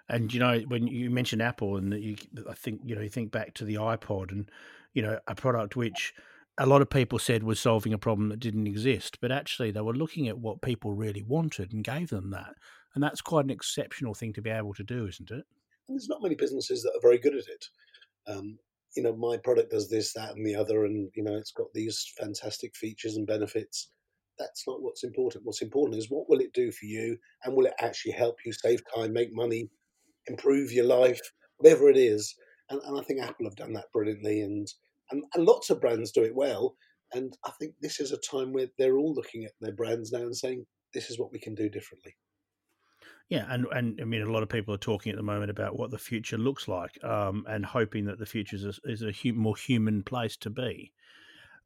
And 0.08 0.32
you 0.32 0.40
know, 0.40 0.58
when 0.68 0.86
you 0.86 1.10
mentioned 1.10 1.42
Apple, 1.42 1.76
and 1.76 1.92
you, 1.94 2.16
I 2.48 2.54
think 2.54 2.80
you 2.84 2.94
know, 2.94 3.02
you 3.02 3.08
think 3.08 3.32
back 3.32 3.54
to 3.54 3.64
the 3.64 3.74
iPod, 3.74 4.32
and 4.32 4.50
you 4.94 5.02
know, 5.02 5.18
a 5.26 5.34
product 5.34 5.76
which 5.76 6.14
a 6.58 6.66
lot 6.66 6.82
of 6.82 6.90
people 6.90 7.18
said 7.18 7.42
was 7.42 7.58
solving 7.58 7.94
a 7.94 7.98
problem 7.98 8.28
that 8.28 8.40
didn't 8.40 8.66
exist, 8.66 9.18
but 9.20 9.32
actually 9.32 9.70
they 9.70 9.80
were 9.80 9.94
looking 9.94 10.28
at 10.28 10.38
what 10.38 10.60
people 10.60 10.92
really 10.92 11.22
wanted 11.22 11.72
and 11.72 11.82
gave 11.84 12.10
them 12.10 12.30
that, 12.30 12.54
and 12.94 13.02
that's 13.02 13.20
quite 13.20 13.44
an 13.44 13.50
exceptional 13.50 14.14
thing 14.14 14.32
to 14.34 14.42
be 14.42 14.50
able 14.50 14.74
to 14.74 14.84
do, 14.84 15.06
isn't 15.06 15.30
it? 15.30 15.44
There's 15.92 16.08
not 16.08 16.22
many 16.22 16.34
businesses 16.34 16.82
that 16.82 16.92
are 16.96 17.02
very 17.02 17.18
good 17.18 17.34
at 17.34 17.48
it. 17.48 17.66
Um, 18.26 18.58
you 18.96 19.02
know, 19.02 19.14
my 19.16 19.36
product 19.36 19.70
does 19.70 19.88
this, 19.88 20.12
that, 20.12 20.34
and 20.34 20.46
the 20.46 20.54
other, 20.54 20.84
and 20.84 21.10
you 21.14 21.22
know, 21.22 21.36
it's 21.36 21.52
got 21.52 21.72
these 21.72 22.12
fantastic 22.18 22.76
features 22.76 23.16
and 23.16 23.26
benefits. 23.26 23.90
That's 24.38 24.64
not 24.66 24.82
what's 24.82 25.04
important. 25.04 25.44
What's 25.44 25.62
important 25.62 25.98
is 25.98 26.10
what 26.10 26.28
will 26.28 26.40
it 26.40 26.52
do 26.52 26.70
for 26.72 26.86
you, 26.86 27.16
and 27.44 27.54
will 27.54 27.66
it 27.66 27.74
actually 27.80 28.12
help 28.12 28.36
you 28.44 28.52
save 28.52 28.82
time, 28.94 29.12
make 29.12 29.32
money, 29.32 29.70
improve 30.26 30.72
your 30.72 30.84
life, 30.84 31.20
whatever 31.56 31.88
it 31.88 31.96
is. 31.96 32.34
And, 32.70 32.80
and 32.84 32.98
I 32.98 33.02
think 33.02 33.20
Apple 33.20 33.46
have 33.46 33.56
done 33.56 33.72
that 33.74 33.92
brilliantly, 33.92 34.40
and, 34.42 34.66
and 35.10 35.24
and 35.34 35.44
lots 35.44 35.70
of 35.70 35.80
brands 35.80 36.12
do 36.12 36.22
it 36.24 36.34
well. 36.34 36.76
And 37.14 37.36
I 37.44 37.50
think 37.58 37.74
this 37.80 38.00
is 38.00 38.12
a 38.12 38.18
time 38.18 38.52
where 38.52 38.68
they're 38.78 38.96
all 38.96 39.14
looking 39.14 39.44
at 39.44 39.52
their 39.60 39.74
brands 39.74 40.12
now 40.12 40.20
and 40.20 40.36
saying, 40.36 40.66
"This 40.94 41.10
is 41.10 41.18
what 41.18 41.32
we 41.32 41.38
can 41.38 41.54
do 41.54 41.68
differently." 41.68 42.16
Yeah, 43.32 43.46
and 43.48 43.66
and 43.72 43.98
I 43.98 44.04
mean, 44.04 44.20
a 44.20 44.30
lot 44.30 44.42
of 44.42 44.50
people 44.50 44.74
are 44.74 44.78
talking 44.78 45.10
at 45.10 45.16
the 45.16 45.22
moment 45.22 45.50
about 45.50 45.78
what 45.78 45.90
the 45.90 45.98
future 45.98 46.36
looks 46.36 46.68
like, 46.68 47.02
um, 47.02 47.46
and 47.48 47.64
hoping 47.64 48.04
that 48.04 48.18
the 48.18 48.26
future 48.26 48.56
is 48.56 48.64
a, 48.66 48.74
is 48.84 49.02
a 49.02 49.32
more 49.32 49.56
human 49.56 50.02
place 50.02 50.36
to 50.36 50.50
be. 50.50 50.92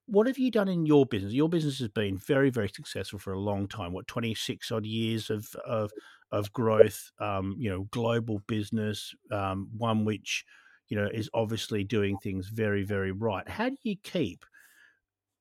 What 0.06 0.28
have 0.28 0.38
you 0.38 0.50
done 0.52 0.68
in 0.68 0.87
your 0.87 1.06
business? 1.06 1.32
Your 1.32 1.49
business 1.49 1.80
has 1.80 1.88
been 1.88 2.18
very, 2.18 2.50
very 2.50 2.68
successful 2.68 3.18
for 3.18 3.32
a 3.32 3.40
long 3.40 3.68
time. 3.68 3.92
What 3.92 4.06
twenty 4.06 4.35
six 4.35 4.70
odd 4.70 4.87
years 4.87 5.30
of 5.30 5.54
of 5.66 5.92
of 6.30 6.52
growth, 6.52 7.11
um, 7.18 7.56
you 7.58 7.68
know, 7.68 7.85
global 7.90 8.40
business, 8.46 9.14
um, 9.32 9.68
one 9.76 10.04
which, 10.04 10.44
you 10.88 10.96
know, 10.96 11.08
is 11.12 11.28
obviously 11.35 11.85
doing 11.85 12.18
things 12.18 12.49
very, 12.49 12.85
very 12.85 13.12
right. 13.12 13.49
How 13.49 13.70
do 13.70 13.76
you 13.82 13.96
keep 13.96 14.44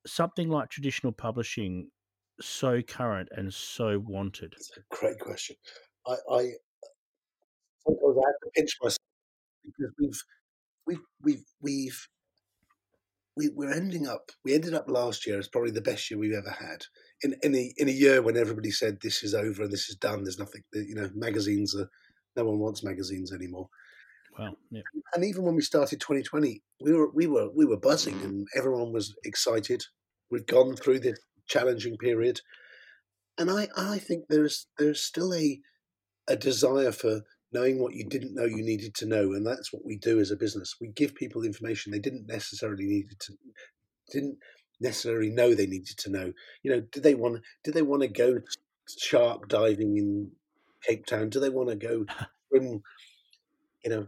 something 0.06 0.48
like 0.48 0.70
traditional 0.70 1.12
publishing 1.12 1.90
so 2.40 2.82
current 2.82 3.28
and 3.36 3.54
so 3.54 4.00
wanted? 4.00 4.54
It's 4.54 4.76
a 4.76 4.82
great 4.90 5.18
question. 5.20 5.56
I, 6.06 6.14
I 6.30 6.50
sometimes 7.84 8.16
I 8.16 8.28
have 8.28 8.40
to 8.42 8.50
pinch 8.54 8.76
myself 8.82 8.98
because 9.64 9.92
we've 9.98 10.22
we've 10.86 11.00
we've 11.22 11.44
we've 11.60 12.08
we, 13.36 13.50
we're 13.54 13.72
ending 13.72 14.06
up 14.06 14.30
we 14.44 14.54
ended 14.54 14.74
up 14.74 14.88
last 14.88 15.26
year 15.26 15.38
as 15.38 15.48
probably 15.48 15.70
the 15.70 15.80
best 15.80 16.10
year 16.10 16.18
we've 16.18 16.32
ever 16.32 16.50
had. 16.50 16.84
In 17.22 17.34
in 17.42 17.54
a, 17.54 17.72
in 17.76 17.88
a 17.88 17.92
year 17.92 18.22
when 18.22 18.36
everybody 18.36 18.70
said 18.70 18.98
this 19.00 19.22
is 19.22 19.34
over 19.34 19.64
and 19.64 19.72
this 19.72 19.88
is 19.88 19.96
done 19.96 20.24
there's 20.24 20.38
nothing 20.38 20.62
you 20.72 20.94
know 20.94 21.10
magazines 21.14 21.74
are 21.74 21.88
no 22.36 22.44
one 22.44 22.58
wants 22.58 22.84
magazines 22.84 23.32
anymore. 23.32 23.68
Well 24.38 24.56
yeah. 24.70 24.82
and 25.14 25.24
even 25.24 25.42
when 25.42 25.54
we 25.54 25.62
started 25.62 26.00
2020 26.00 26.62
we 26.80 26.92
were 26.92 27.10
we 27.10 27.26
were 27.26 27.48
we 27.54 27.64
were 27.64 27.78
buzzing 27.78 28.20
and 28.22 28.46
everyone 28.56 28.92
was 28.92 29.14
excited. 29.24 29.84
We've 30.30 30.46
gone 30.46 30.76
through 30.76 31.00
this 31.00 31.18
challenging 31.46 31.96
period. 31.96 32.40
And 33.38 33.50
i 33.50 33.68
i 33.76 33.98
think 33.98 34.24
there's 34.28 34.66
there's 34.78 35.02
still 35.02 35.34
a 35.34 35.60
a 36.28 36.36
desire 36.36 36.92
for 36.92 37.22
knowing 37.52 37.78
what 37.78 37.94
you 37.94 38.04
didn't 38.04 38.34
know 38.34 38.44
you 38.44 38.62
needed 38.62 38.94
to 38.94 39.06
know 39.06 39.32
and 39.32 39.46
that's 39.46 39.72
what 39.72 39.84
we 39.84 39.96
do 39.96 40.18
as 40.18 40.30
a 40.30 40.36
business. 40.36 40.76
We 40.80 40.88
give 40.88 41.14
people 41.14 41.42
information 41.42 41.92
they 41.92 41.98
didn't 41.98 42.26
necessarily 42.26 42.84
need 42.84 43.10
to 43.18 43.32
didn't 44.12 44.38
necessarily 44.80 45.30
know 45.30 45.54
they 45.54 45.66
needed 45.66 45.96
to 45.98 46.10
know. 46.10 46.32
You 46.62 46.72
know 46.72 46.80
did 46.80 47.02
they 47.02 47.14
want 47.14 47.42
did 47.64 47.74
they 47.74 47.82
want 47.82 48.02
to 48.02 48.08
go 48.08 48.40
shark 48.98 49.48
diving 49.48 49.96
in 49.96 50.30
cape 50.82 51.06
town? 51.06 51.30
Do 51.30 51.40
they 51.40 51.48
want 51.48 51.68
to 51.70 51.76
go 51.76 52.06
swim 52.48 52.82
you 53.84 53.90
know 53.90 54.06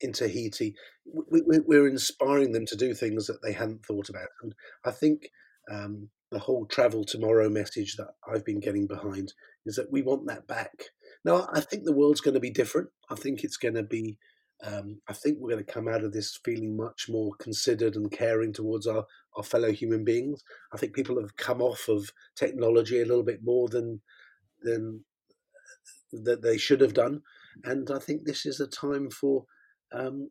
in 0.00 0.12
tahiti 0.12 0.74
we, 1.04 1.42
we're 1.66 1.88
inspiring 1.88 2.52
them 2.52 2.64
to 2.66 2.76
do 2.76 2.94
things 2.94 3.26
that 3.26 3.42
they 3.42 3.52
hadn't 3.52 3.84
thought 3.84 4.08
about. 4.08 4.28
And 4.42 4.54
i 4.84 4.90
think 4.90 5.28
um, 5.70 6.08
the 6.30 6.38
whole 6.38 6.66
travel 6.66 7.04
tomorrow 7.04 7.48
message 7.48 7.96
that 7.96 8.14
i've 8.32 8.44
been 8.44 8.60
getting 8.60 8.86
behind 8.86 9.32
is 9.66 9.76
that 9.76 9.92
we 9.92 10.02
want 10.02 10.26
that 10.26 10.46
back 10.46 10.84
no, 11.24 11.46
I 11.52 11.60
think 11.60 11.84
the 11.84 11.94
world's 11.94 12.20
going 12.20 12.34
to 12.34 12.40
be 12.40 12.50
different. 12.50 12.88
I 13.10 13.14
think 13.14 13.44
it's 13.44 13.56
going 13.56 13.74
to 13.74 13.82
be. 13.82 14.18
Um, 14.64 15.00
I 15.08 15.12
think 15.12 15.38
we're 15.40 15.50
going 15.50 15.64
to 15.64 15.72
come 15.72 15.88
out 15.88 16.04
of 16.04 16.12
this 16.12 16.38
feeling 16.44 16.76
much 16.76 17.06
more 17.08 17.32
considered 17.40 17.96
and 17.96 18.12
caring 18.12 18.52
towards 18.52 18.86
our, 18.86 19.04
our 19.36 19.42
fellow 19.42 19.72
human 19.72 20.04
beings. 20.04 20.44
I 20.72 20.76
think 20.76 20.94
people 20.94 21.20
have 21.20 21.36
come 21.36 21.60
off 21.60 21.88
of 21.88 22.10
technology 22.36 23.00
a 23.00 23.04
little 23.04 23.24
bit 23.24 23.40
more 23.42 23.68
than 23.68 24.02
than 24.62 25.04
that 26.12 26.42
they 26.42 26.58
should 26.58 26.80
have 26.80 26.94
done, 26.94 27.22
and 27.64 27.90
I 27.90 27.98
think 27.98 28.24
this 28.24 28.46
is 28.46 28.60
a 28.60 28.68
time 28.68 29.10
for 29.10 29.46
um, 29.92 30.28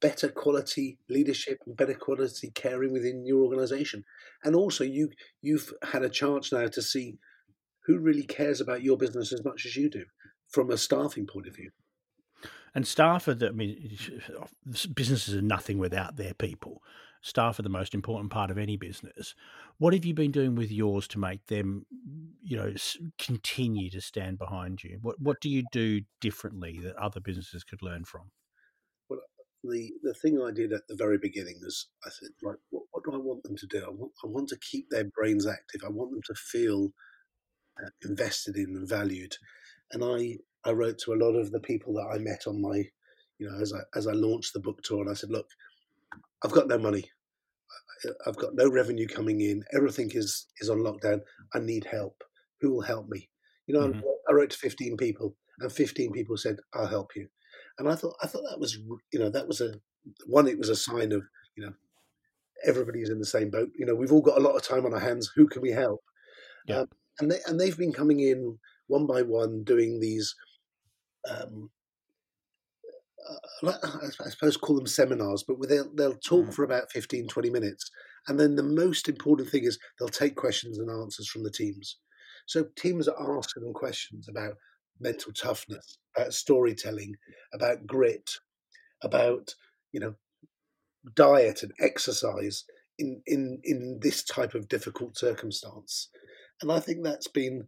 better 0.00 0.28
quality 0.28 0.98
leadership 1.08 1.58
and 1.66 1.76
better 1.76 1.94
quality 1.94 2.50
caring 2.54 2.92
within 2.92 3.26
your 3.26 3.42
organisation. 3.42 4.04
And 4.44 4.54
also, 4.54 4.84
you 4.84 5.10
you've 5.42 5.72
had 5.82 6.02
a 6.02 6.08
chance 6.08 6.52
now 6.52 6.66
to 6.68 6.82
see 6.82 7.18
who 7.86 7.98
really 7.98 8.24
cares 8.24 8.60
about 8.60 8.82
your 8.82 8.96
business 8.96 9.32
as 9.32 9.44
much 9.44 9.66
as 9.66 9.76
you 9.76 9.90
do 9.90 10.04
from 10.48 10.70
a 10.70 10.78
staffing 10.78 11.26
point 11.26 11.46
of 11.46 11.56
view. 11.56 11.70
And 12.74 12.86
staff 12.86 13.28
are 13.28 13.34
the, 13.34 13.48
I 13.48 13.52
mean, 13.52 13.96
businesses 14.94 15.34
are 15.34 15.42
nothing 15.42 15.78
without 15.78 16.16
their 16.16 16.34
people. 16.34 16.82
Staff 17.22 17.58
are 17.58 17.62
the 17.62 17.68
most 17.68 17.94
important 17.94 18.30
part 18.30 18.50
of 18.50 18.58
any 18.58 18.76
business. 18.76 19.34
What 19.78 19.94
have 19.94 20.04
you 20.04 20.12
been 20.12 20.32
doing 20.32 20.56
with 20.56 20.70
yours 20.70 21.08
to 21.08 21.18
make 21.18 21.46
them, 21.46 21.86
you 22.42 22.56
know, 22.56 22.74
continue 23.18 23.90
to 23.90 24.00
stand 24.00 24.38
behind 24.38 24.84
you? 24.84 24.98
What 25.00 25.20
What 25.20 25.40
do 25.40 25.48
you 25.48 25.64
do 25.72 26.02
differently 26.20 26.80
that 26.82 26.96
other 26.96 27.20
businesses 27.20 27.64
could 27.64 27.80
learn 27.80 28.04
from? 28.04 28.30
Well, 29.08 29.20
the 29.62 29.92
the 30.02 30.12
thing 30.12 30.42
I 30.42 30.50
did 30.50 30.72
at 30.72 30.86
the 30.88 30.96
very 30.96 31.16
beginning 31.16 31.60
was 31.62 31.88
I 32.04 32.10
said, 32.10 32.30
right, 32.42 32.58
what, 32.70 32.82
what 32.90 33.04
do 33.04 33.12
I 33.12 33.18
want 33.18 33.42
them 33.44 33.56
to 33.56 33.66
do? 33.66 33.84
I 33.84 33.90
want 33.90 34.12
I 34.22 34.26
want 34.26 34.48
to 34.48 34.58
keep 34.58 34.90
their 34.90 35.04
brains 35.04 35.46
active. 35.46 35.82
I 35.82 35.90
want 35.90 36.10
them 36.10 36.22
to 36.26 36.34
feel 36.34 36.92
invested 38.02 38.56
in 38.56 38.76
and 38.76 38.88
valued 38.88 39.34
and 39.94 40.04
I 40.04 40.38
I 40.68 40.72
wrote 40.72 40.98
to 41.00 41.12
a 41.12 41.20
lot 41.22 41.34
of 41.34 41.50
the 41.50 41.60
people 41.60 41.94
that 41.94 42.10
I 42.12 42.18
met 42.18 42.46
on 42.46 42.60
my, 42.60 42.84
you 43.38 43.48
know, 43.48 43.58
as 43.60 43.72
I 43.72 43.80
as 43.96 44.06
I 44.06 44.12
launched 44.12 44.52
the 44.52 44.60
book 44.60 44.82
tour, 44.82 45.00
and 45.00 45.10
I 45.10 45.14
said, 45.14 45.30
look, 45.30 45.46
I've 46.44 46.52
got 46.52 46.68
no 46.68 46.78
money, 46.78 47.04
I've 48.26 48.36
got 48.36 48.54
no 48.54 48.68
revenue 48.68 49.06
coming 49.06 49.40
in, 49.40 49.62
everything 49.74 50.10
is 50.12 50.46
is 50.60 50.68
on 50.68 50.78
lockdown. 50.78 51.20
I 51.54 51.60
need 51.60 51.86
help. 51.90 52.22
Who 52.60 52.72
will 52.72 52.82
help 52.82 53.08
me? 53.08 53.28
You 53.66 53.74
know, 53.74 53.88
mm-hmm. 53.88 54.00
I 54.28 54.32
wrote 54.32 54.50
to 54.50 54.58
fifteen 54.58 54.96
people, 54.96 55.36
and 55.60 55.72
fifteen 55.72 56.12
people 56.12 56.36
said, 56.36 56.56
I'll 56.74 56.86
help 56.86 57.12
you. 57.16 57.28
And 57.78 57.88
I 57.88 57.94
thought 57.94 58.16
I 58.22 58.26
thought 58.26 58.44
that 58.50 58.60
was 58.60 58.76
you 59.12 59.18
know 59.18 59.30
that 59.30 59.48
was 59.48 59.60
a 59.60 59.74
one. 60.26 60.48
It 60.48 60.58
was 60.58 60.68
a 60.68 60.76
sign 60.76 61.12
of 61.12 61.22
you 61.56 61.64
know 61.64 61.72
everybody's 62.64 63.10
in 63.10 63.18
the 63.18 63.26
same 63.26 63.50
boat. 63.50 63.70
You 63.78 63.84
know, 63.84 63.94
we've 63.94 64.12
all 64.12 64.22
got 64.22 64.38
a 64.38 64.42
lot 64.42 64.56
of 64.56 64.62
time 64.62 64.86
on 64.86 64.94
our 64.94 65.00
hands. 65.00 65.30
Who 65.36 65.46
can 65.46 65.60
we 65.60 65.70
help? 65.70 66.00
Yeah. 66.66 66.80
Um, 66.80 66.88
and 67.20 67.30
they 67.30 67.38
and 67.46 67.60
they've 67.60 67.76
been 67.78 67.92
coming 67.92 68.20
in 68.20 68.58
one 68.86 69.06
by 69.06 69.22
one 69.22 69.64
doing 69.64 70.00
these. 70.00 70.34
Um, 71.30 71.70
uh, 73.28 73.72
I 74.24 74.28
suppose 74.28 74.58
call 74.58 74.76
them 74.76 74.86
seminars, 74.86 75.44
but 75.46 75.56
they'll, 75.66 75.90
they'll 75.94 76.16
talk 76.16 76.46
mm. 76.46 76.54
for 76.54 76.62
about 76.62 76.90
15, 76.90 77.26
20 77.26 77.48
minutes. 77.48 77.90
And 78.28 78.38
then 78.38 78.56
the 78.56 78.62
most 78.62 79.08
important 79.08 79.48
thing 79.48 79.64
is 79.64 79.78
they'll 79.98 80.08
take 80.08 80.36
questions 80.36 80.78
and 80.78 80.90
answers 80.90 81.28
from 81.28 81.42
the 81.42 81.50
teams. 81.50 81.96
So 82.46 82.66
teams 82.76 83.08
are 83.08 83.38
asking 83.38 83.62
them 83.62 83.72
questions 83.72 84.28
about 84.28 84.54
mental 85.00 85.32
toughness, 85.32 85.98
about 86.16 86.34
storytelling, 86.34 87.14
about 87.52 87.86
grit, 87.86 88.30
about, 89.02 89.54
you 89.92 90.00
know, 90.00 90.14
diet 91.14 91.62
and 91.62 91.72
exercise 91.80 92.64
in, 92.98 93.22
in, 93.26 93.60
in 93.64 93.98
this 94.00 94.24
type 94.24 94.54
of 94.54 94.68
difficult 94.68 95.16
circumstance. 95.16 96.08
And 96.62 96.70
I 96.72 96.80
think 96.80 97.02
that's 97.02 97.28
been 97.28 97.66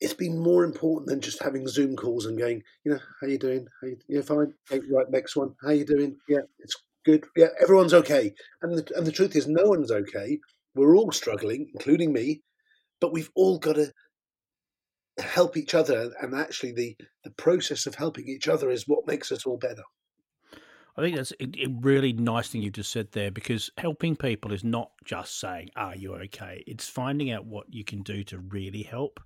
it's 0.00 0.14
been 0.14 0.38
more 0.38 0.64
important 0.64 1.08
than 1.08 1.20
just 1.20 1.42
having 1.42 1.66
Zoom 1.66 1.96
calls 1.96 2.26
and 2.26 2.38
going, 2.38 2.62
you 2.84 2.92
know, 2.92 2.98
how 3.20 3.26
you 3.26 3.38
doing? 3.38 3.66
How 3.80 3.88
you, 3.88 3.96
you're 4.08 4.22
fine. 4.22 4.52
Okay, 4.70 4.84
right, 4.90 5.10
next 5.10 5.36
one. 5.36 5.54
How 5.62 5.70
you 5.70 5.86
doing? 5.86 6.16
Yeah, 6.28 6.40
it's 6.58 6.76
good. 7.04 7.24
Yeah, 7.34 7.48
everyone's 7.60 7.94
okay. 7.94 8.34
And 8.60 8.76
the, 8.76 8.92
and 8.94 9.06
the 9.06 9.12
truth 9.12 9.34
is, 9.34 9.46
no 9.46 9.64
one's 9.64 9.90
okay. 9.90 10.38
We're 10.74 10.96
all 10.96 11.12
struggling, 11.12 11.70
including 11.72 12.12
me, 12.12 12.42
but 13.00 13.12
we've 13.12 13.30
all 13.34 13.58
got 13.58 13.76
to 13.76 13.92
help 15.18 15.56
each 15.56 15.74
other. 15.74 16.12
And 16.20 16.34
actually, 16.34 16.72
the 16.72 16.96
the 17.24 17.30
process 17.30 17.86
of 17.86 17.94
helping 17.94 18.28
each 18.28 18.48
other 18.48 18.68
is 18.70 18.86
what 18.86 19.06
makes 19.06 19.32
us 19.32 19.46
all 19.46 19.56
better. 19.56 19.84
I 20.96 21.02
think 21.02 21.16
that's 21.16 21.32
a, 21.40 21.66
really 21.80 22.12
nice 22.14 22.48
thing 22.48 22.62
you 22.62 22.70
just 22.70 22.90
said 22.90 23.12
there 23.12 23.30
because 23.30 23.70
helping 23.76 24.16
people 24.16 24.52
is 24.52 24.64
not 24.64 24.90
just 25.04 25.38
saying, 25.38 25.70
"Are 25.76 25.94
you 25.94 26.14
okay?" 26.14 26.64
It's 26.66 26.88
finding 26.88 27.30
out 27.30 27.44
what 27.44 27.66
you 27.72 27.84
can 27.84 28.02
do 28.02 28.24
to 28.24 28.38
really 28.38 28.82
help 28.82 29.20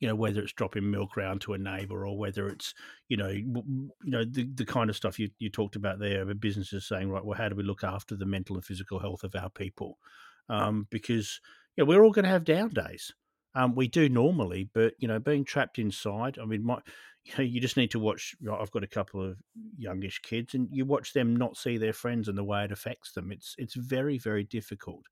you 0.00 0.08
know 0.08 0.14
whether 0.14 0.40
it's 0.40 0.52
dropping 0.52 0.90
milk 0.90 1.16
around 1.16 1.40
to 1.40 1.54
a 1.54 1.58
neighbor 1.58 2.06
or 2.06 2.18
whether 2.18 2.48
it's 2.48 2.74
you 3.08 3.16
know 3.16 3.28
you 3.28 3.64
know 4.02 4.24
the, 4.24 4.44
the 4.54 4.64
kind 4.64 4.90
of 4.90 4.96
stuff 4.96 5.18
you, 5.18 5.30
you 5.38 5.48
talked 5.48 5.76
about 5.76 5.98
there 5.98 6.28
of 6.28 6.40
businesses 6.40 6.86
saying 6.86 7.08
right 7.08 7.24
well 7.24 7.38
how 7.38 7.48
do 7.48 7.54
we 7.54 7.62
look 7.62 7.84
after 7.84 8.16
the 8.16 8.26
mental 8.26 8.56
and 8.56 8.64
physical 8.64 8.98
health 8.98 9.24
of 9.24 9.34
our 9.34 9.50
people 9.50 9.98
um, 10.50 10.86
because 10.90 11.40
you 11.76 11.84
know, 11.84 11.88
we're 11.88 12.04
all 12.04 12.10
going 12.10 12.24
to 12.24 12.30
have 12.30 12.44
down 12.44 12.68
days 12.68 13.12
um, 13.54 13.74
we 13.74 13.88
do 13.88 14.08
normally 14.08 14.68
but 14.74 14.94
you 14.98 15.08
know 15.08 15.18
being 15.18 15.44
trapped 15.44 15.78
inside 15.78 16.38
i 16.40 16.44
mean 16.44 16.64
my 16.64 16.78
you 17.24 17.32
know 17.38 17.44
you 17.44 17.60
just 17.60 17.76
need 17.76 17.90
to 17.90 17.98
watch 17.98 18.34
i've 18.52 18.70
got 18.70 18.84
a 18.84 18.88
couple 18.88 19.22
of 19.22 19.36
youngish 19.78 20.20
kids 20.20 20.54
and 20.54 20.68
you 20.70 20.84
watch 20.84 21.12
them 21.12 21.34
not 21.34 21.56
see 21.56 21.78
their 21.78 21.92
friends 21.92 22.28
and 22.28 22.36
the 22.36 22.44
way 22.44 22.64
it 22.64 22.72
affects 22.72 23.12
them. 23.12 23.32
It's 23.32 23.54
it's 23.56 23.74
very 23.74 24.18
very 24.18 24.44
difficult 24.44 25.04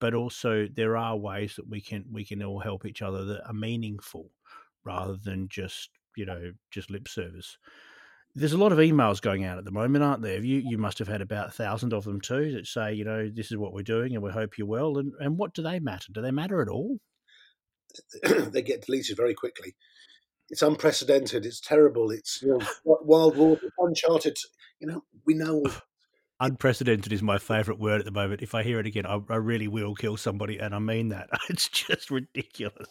but 0.00 0.14
also 0.14 0.66
there 0.74 0.96
are 0.96 1.16
ways 1.16 1.54
that 1.56 1.68
we 1.68 1.80
can 1.80 2.04
we 2.10 2.24
can 2.24 2.42
all 2.42 2.58
help 2.58 2.86
each 2.86 3.02
other 3.02 3.24
that 3.26 3.46
are 3.46 3.52
meaningful 3.52 4.30
rather 4.84 5.16
than 5.22 5.46
just 5.48 5.90
you 6.16 6.26
know 6.26 6.52
just 6.70 6.90
lip 6.90 7.06
service. 7.06 7.56
There's 8.34 8.52
a 8.52 8.58
lot 8.58 8.72
of 8.72 8.78
emails 8.78 9.20
going 9.20 9.44
out 9.44 9.58
at 9.58 9.64
the 9.64 9.70
moment 9.70 10.04
aren't 10.04 10.22
there? 10.22 10.42
You 10.42 10.62
you 10.64 10.78
must 10.78 10.98
have 10.98 11.08
had 11.08 11.20
about 11.20 11.48
a 11.48 11.52
thousand 11.52 11.92
of 11.92 12.04
them 12.04 12.20
too 12.20 12.52
that 12.52 12.66
say 12.66 12.94
you 12.94 13.04
know 13.04 13.28
this 13.28 13.50
is 13.50 13.58
what 13.58 13.74
we're 13.74 13.82
doing 13.82 14.14
and 14.14 14.22
we 14.22 14.30
hope 14.30 14.56
you're 14.56 14.66
well 14.66 14.98
and 14.98 15.12
and 15.20 15.36
what 15.36 15.54
do 15.54 15.62
they 15.62 15.78
matter? 15.78 16.12
Do 16.12 16.22
they 16.22 16.30
matter 16.30 16.62
at 16.62 16.68
all 16.68 16.98
they 18.50 18.62
get 18.62 18.84
deleted 18.84 19.16
very 19.16 19.34
quickly 19.34 19.74
it's 20.48 20.62
unprecedented 20.62 21.46
it's 21.46 21.60
terrible 21.60 22.10
it's 22.10 22.42
know, 22.42 22.60
wild 22.84 23.36
water 23.36 23.70
uncharted 23.78 24.36
you 24.80 24.86
know 24.86 25.02
we 25.26 25.34
know 25.34 25.64
unprecedented 26.40 27.12
is 27.12 27.22
my 27.22 27.38
favorite 27.38 27.78
word 27.78 28.00
at 28.00 28.06
the 28.06 28.10
moment. 28.10 28.42
If 28.42 28.54
I 28.54 28.62
hear 28.62 28.80
it 28.80 28.86
again, 28.86 29.06
I, 29.06 29.20
I, 29.28 29.36
really 29.36 29.68
will 29.68 29.94
kill 29.94 30.16
somebody, 30.16 30.58
and 30.58 30.74
I 30.74 30.78
mean 30.78 31.10
that. 31.10 31.28
It's 31.50 31.68
just 31.68 32.10
ridiculous. 32.10 32.88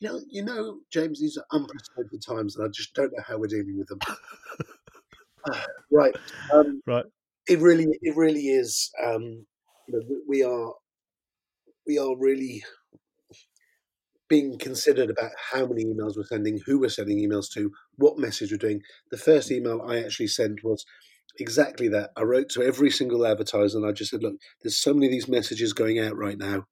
You 0.00 0.08
know, 0.08 0.20
you 0.28 0.42
know, 0.42 0.78
James, 0.90 1.20
these 1.20 1.36
are 1.36 1.44
unprecedented 1.52 2.22
times, 2.26 2.56
and 2.56 2.64
I 2.64 2.68
just 2.70 2.94
don't 2.94 3.12
know 3.12 3.22
how 3.26 3.36
we're 3.36 3.48
dealing 3.48 3.78
with 3.78 3.88
them. 3.88 3.98
uh, 5.52 5.60
right, 5.92 6.16
um, 6.52 6.80
right. 6.86 7.04
It 7.48 7.58
really, 7.58 7.86
it 8.00 8.16
really 8.16 8.48
is. 8.48 8.90
Um, 9.04 9.46
you 9.86 9.94
know, 9.94 10.00
we 10.26 10.42
are, 10.42 10.72
we 11.86 11.98
are 11.98 12.16
really 12.16 12.62
being 14.30 14.56
considered 14.58 15.10
about 15.10 15.32
how 15.50 15.66
many 15.66 15.84
emails 15.84 16.16
we're 16.16 16.24
sending, 16.24 16.60
who 16.64 16.78
we're 16.78 16.88
sending 16.88 17.18
emails 17.18 17.52
to, 17.52 17.72
what 17.96 18.16
message 18.16 18.52
we're 18.52 18.56
doing. 18.56 18.80
The 19.10 19.18
first 19.18 19.50
mm. 19.50 19.56
email 19.56 19.82
I 19.86 19.98
actually 19.98 20.28
sent 20.28 20.64
was 20.64 20.86
exactly 21.38 21.88
that. 21.88 22.10
I 22.16 22.22
wrote 22.22 22.48
to 22.50 22.62
every 22.62 22.90
single 22.90 23.26
advertiser 23.26 23.76
and 23.76 23.86
I 23.86 23.92
just 23.92 24.12
said, 24.12 24.22
look, 24.22 24.36
there's 24.62 24.80
so 24.80 24.94
many 24.94 25.06
of 25.06 25.12
these 25.12 25.28
messages 25.28 25.72
going 25.72 25.98
out 25.98 26.16
right 26.16 26.38
now. 26.38 26.66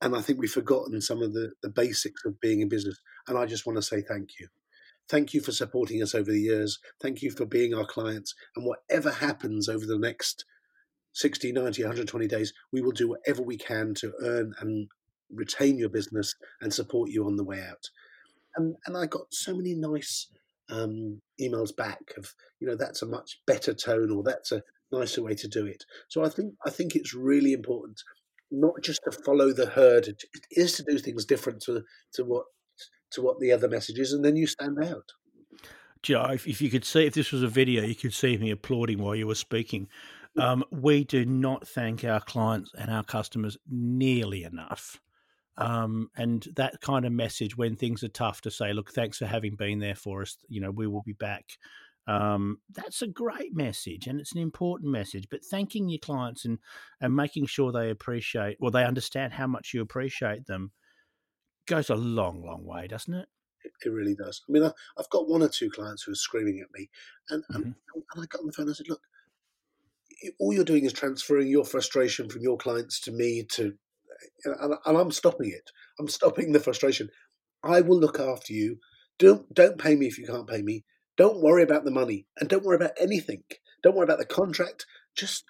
And 0.00 0.16
I 0.16 0.22
think 0.22 0.40
we've 0.40 0.50
forgotten 0.50 1.00
some 1.00 1.22
of 1.22 1.34
the, 1.34 1.52
the 1.62 1.68
basics 1.68 2.24
of 2.24 2.40
being 2.40 2.60
in 2.60 2.68
business. 2.68 2.98
And 3.28 3.38
I 3.38 3.46
just 3.46 3.66
want 3.66 3.76
to 3.76 3.82
say 3.82 4.00
thank 4.00 4.30
you. 4.40 4.48
Thank 5.08 5.34
you 5.34 5.42
for 5.42 5.52
supporting 5.52 6.02
us 6.02 6.14
over 6.14 6.32
the 6.32 6.40
years. 6.40 6.78
Thank 7.00 7.20
you 7.20 7.30
for 7.30 7.44
being 7.44 7.74
our 7.74 7.84
clients. 7.84 8.34
And 8.56 8.64
whatever 8.64 9.10
happens 9.10 9.68
over 9.68 9.84
the 9.84 9.98
next 9.98 10.46
60, 11.12 11.52
90, 11.52 11.82
120 11.82 12.26
days, 12.26 12.54
we 12.72 12.80
will 12.80 12.92
do 12.92 13.10
whatever 13.10 13.42
we 13.42 13.58
can 13.58 13.92
to 13.96 14.12
earn 14.22 14.54
and 14.58 14.88
retain 15.32 15.78
your 15.78 15.88
business 15.88 16.34
and 16.60 16.72
support 16.72 17.10
you 17.10 17.26
on 17.26 17.36
the 17.36 17.44
way 17.44 17.60
out. 17.60 17.88
And 18.56 18.76
and 18.86 18.96
I 18.96 19.06
got 19.06 19.32
so 19.32 19.54
many 19.54 19.74
nice 19.74 20.28
um, 20.70 21.20
emails 21.40 21.74
back 21.74 22.12
of 22.16 22.34
you 22.60 22.66
know 22.66 22.76
that's 22.76 23.02
a 23.02 23.06
much 23.06 23.40
better 23.46 23.74
tone 23.74 24.10
or 24.10 24.22
that's 24.22 24.52
a 24.52 24.62
nicer 24.90 25.22
way 25.22 25.34
to 25.34 25.48
do 25.48 25.66
it. 25.66 25.84
So 26.08 26.24
I 26.24 26.28
think 26.28 26.54
I 26.66 26.70
think 26.70 26.94
it's 26.94 27.14
really 27.14 27.52
important 27.52 28.02
not 28.52 28.74
just 28.82 29.00
to 29.04 29.10
follow 29.24 29.52
the 29.52 29.66
herd. 29.66 30.06
It 30.06 30.22
is 30.50 30.74
to 30.74 30.84
do 30.84 30.98
things 30.98 31.24
different 31.24 31.62
to 31.62 31.82
to 32.14 32.24
what 32.24 32.44
to 33.12 33.22
what 33.22 33.40
the 33.40 33.52
other 33.52 33.68
message 33.68 33.98
is, 33.98 34.12
and 34.12 34.24
then 34.24 34.36
you 34.36 34.46
stand 34.46 34.82
out. 34.82 35.12
Joe, 36.02 36.30
if, 36.32 36.48
if 36.48 36.60
you 36.60 36.68
could 36.68 36.84
see, 36.84 37.06
if 37.06 37.14
this 37.14 37.30
was 37.30 37.42
a 37.42 37.48
video, 37.48 37.84
you 37.84 37.94
could 37.94 38.12
see 38.12 38.36
me 38.36 38.50
applauding 38.50 38.98
while 38.98 39.14
you 39.14 39.26
were 39.26 39.36
speaking. 39.36 39.88
Um, 40.36 40.64
we 40.70 41.04
do 41.04 41.24
not 41.24 41.68
thank 41.68 42.04
our 42.04 42.20
clients 42.20 42.72
and 42.76 42.90
our 42.90 43.04
customers 43.04 43.56
nearly 43.68 44.44
enough. 44.44 45.00
Um, 45.58 46.08
and 46.16 46.46
that 46.56 46.80
kind 46.80 47.04
of 47.04 47.12
message 47.12 47.56
when 47.56 47.76
things 47.76 48.02
are 48.02 48.08
tough 48.08 48.40
to 48.42 48.50
say, 48.50 48.72
look, 48.72 48.90
thanks 48.90 49.18
for 49.18 49.26
having 49.26 49.54
been 49.54 49.80
there 49.80 49.94
for 49.94 50.22
us. 50.22 50.36
You 50.48 50.60
know, 50.60 50.70
we 50.70 50.86
will 50.86 51.02
be 51.02 51.12
back. 51.12 51.44
Um, 52.06 52.58
that's 52.70 53.02
a 53.02 53.06
great 53.06 53.54
message 53.54 54.08
and 54.08 54.18
it's 54.18 54.32
an 54.32 54.40
important 54.40 54.90
message. 54.90 55.26
But 55.30 55.44
thanking 55.44 55.88
your 55.88 56.00
clients 56.00 56.44
and, 56.44 56.58
and 57.00 57.14
making 57.14 57.46
sure 57.46 57.70
they 57.70 57.90
appreciate, 57.90 58.56
or 58.60 58.70
they 58.70 58.84
understand 58.84 59.34
how 59.34 59.46
much 59.46 59.72
you 59.74 59.82
appreciate 59.82 60.46
them 60.46 60.72
goes 61.66 61.90
a 61.90 61.94
long, 61.94 62.42
long 62.44 62.64
way, 62.64 62.86
doesn't 62.86 63.14
it? 63.14 63.28
It, 63.84 63.90
really 63.90 64.16
does. 64.16 64.42
I 64.48 64.52
mean, 64.52 64.64
I, 64.64 64.72
have 64.96 65.10
got 65.10 65.28
one 65.28 65.42
or 65.42 65.48
two 65.48 65.70
clients 65.70 66.02
who 66.02 66.12
are 66.12 66.16
screaming 66.16 66.60
at 66.60 66.72
me, 66.76 66.88
and, 67.30 67.44
mm-hmm. 67.44 67.62
and, 67.62 67.74
and 67.94 68.22
I 68.22 68.26
got 68.26 68.40
on 68.40 68.46
the 68.46 68.52
phone 68.52 68.66
and 68.66 68.74
I 68.74 68.74
said, 68.74 68.88
look, 68.88 69.02
all 70.40 70.52
you're 70.52 70.64
doing 70.64 70.84
is 70.84 70.92
transferring 70.92 71.48
your 71.48 71.64
frustration 71.64 72.28
from 72.28 72.42
your 72.42 72.56
clients 72.56 73.00
to 73.02 73.12
me 73.12 73.44
to 73.52 73.74
and, 74.44 74.74
and 74.84 74.98
I'm 74.98 75.10
stopping 75.10 75.50
it. 75.50 75.70
I'm 75.98 76.08
stopping 76.08 76.52
the 76.52 76.60
frustration. 76.60 77.08
I 77.62 77.80
will 77.80 77.98
look 77.98 78.18
after 78.18 78.52
you. 78.52 78.78
Don't 79.18 79.52
don't 79.54 79.78
pay 79.78 79.94
me 79.94 80.06
if 80.06 80.18
you 80.18 80.26
can't 80.26 80.48
pay 80.48 80.62
me. 80.62 80.84
Don't 81.16 81.42
worry 81.42 81.62
about 81.62 81.84
the 81.84 81.90
money, 81.90 82.26
and 82.38 82.48
don't 82.48 82.64
worry 82.64 82.76
about 82.76 82.92
anything. 82.98 83.42
Don't 83.82 83.94
worry 83.94 84.04
about 84.04 84.18
the 84.18 84.26
contract. 84.26 84.86
Just 85.16 85.44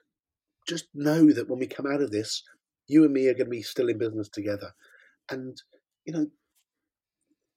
just 0.66 0.86
know 0.94 1.32
that 1.32 1.48
when 1.48 1.58
we 1.58 1.66
come 1.66 1.86
out 1.86 2.02
of 2.02 2.10
this, 2.10 2.42
you 2.86 3.04
and 3.04 3.12
me 3.12 3.28
are 3.28 3.34
going 3.34 3.46
to 3.46 3.50
be 3.50 3.62
still 3.62 3.88
in 3.88 3.98
business 3.98 4.28
together. 4.28 4.72
And 5.30 5.60
you 6.04 6.12
know, 6.12 6.26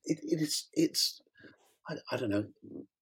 it, 0.06 0.20
it 0.22 0.42
is 0.42 0.68
it's 0.74 1.22
I, 1.90 1.96
I 2.12 2.18
don't 2.18 2.30
know. 2.30 2.46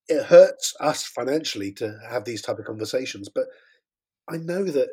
It 0.08 0.25
hurts 0.25 0.74
us 0.79 1.05
financially 1.05 1.72
to 1.74 1.98
have 2.10 2.25
these 2.25 2.41
type 2.41 2.60
of 2.60 2.65
conversations, 2.65 3.29
but 3.34 3.46
I 4.29 4.38
know 4.38 4.65
that 4.65 4.89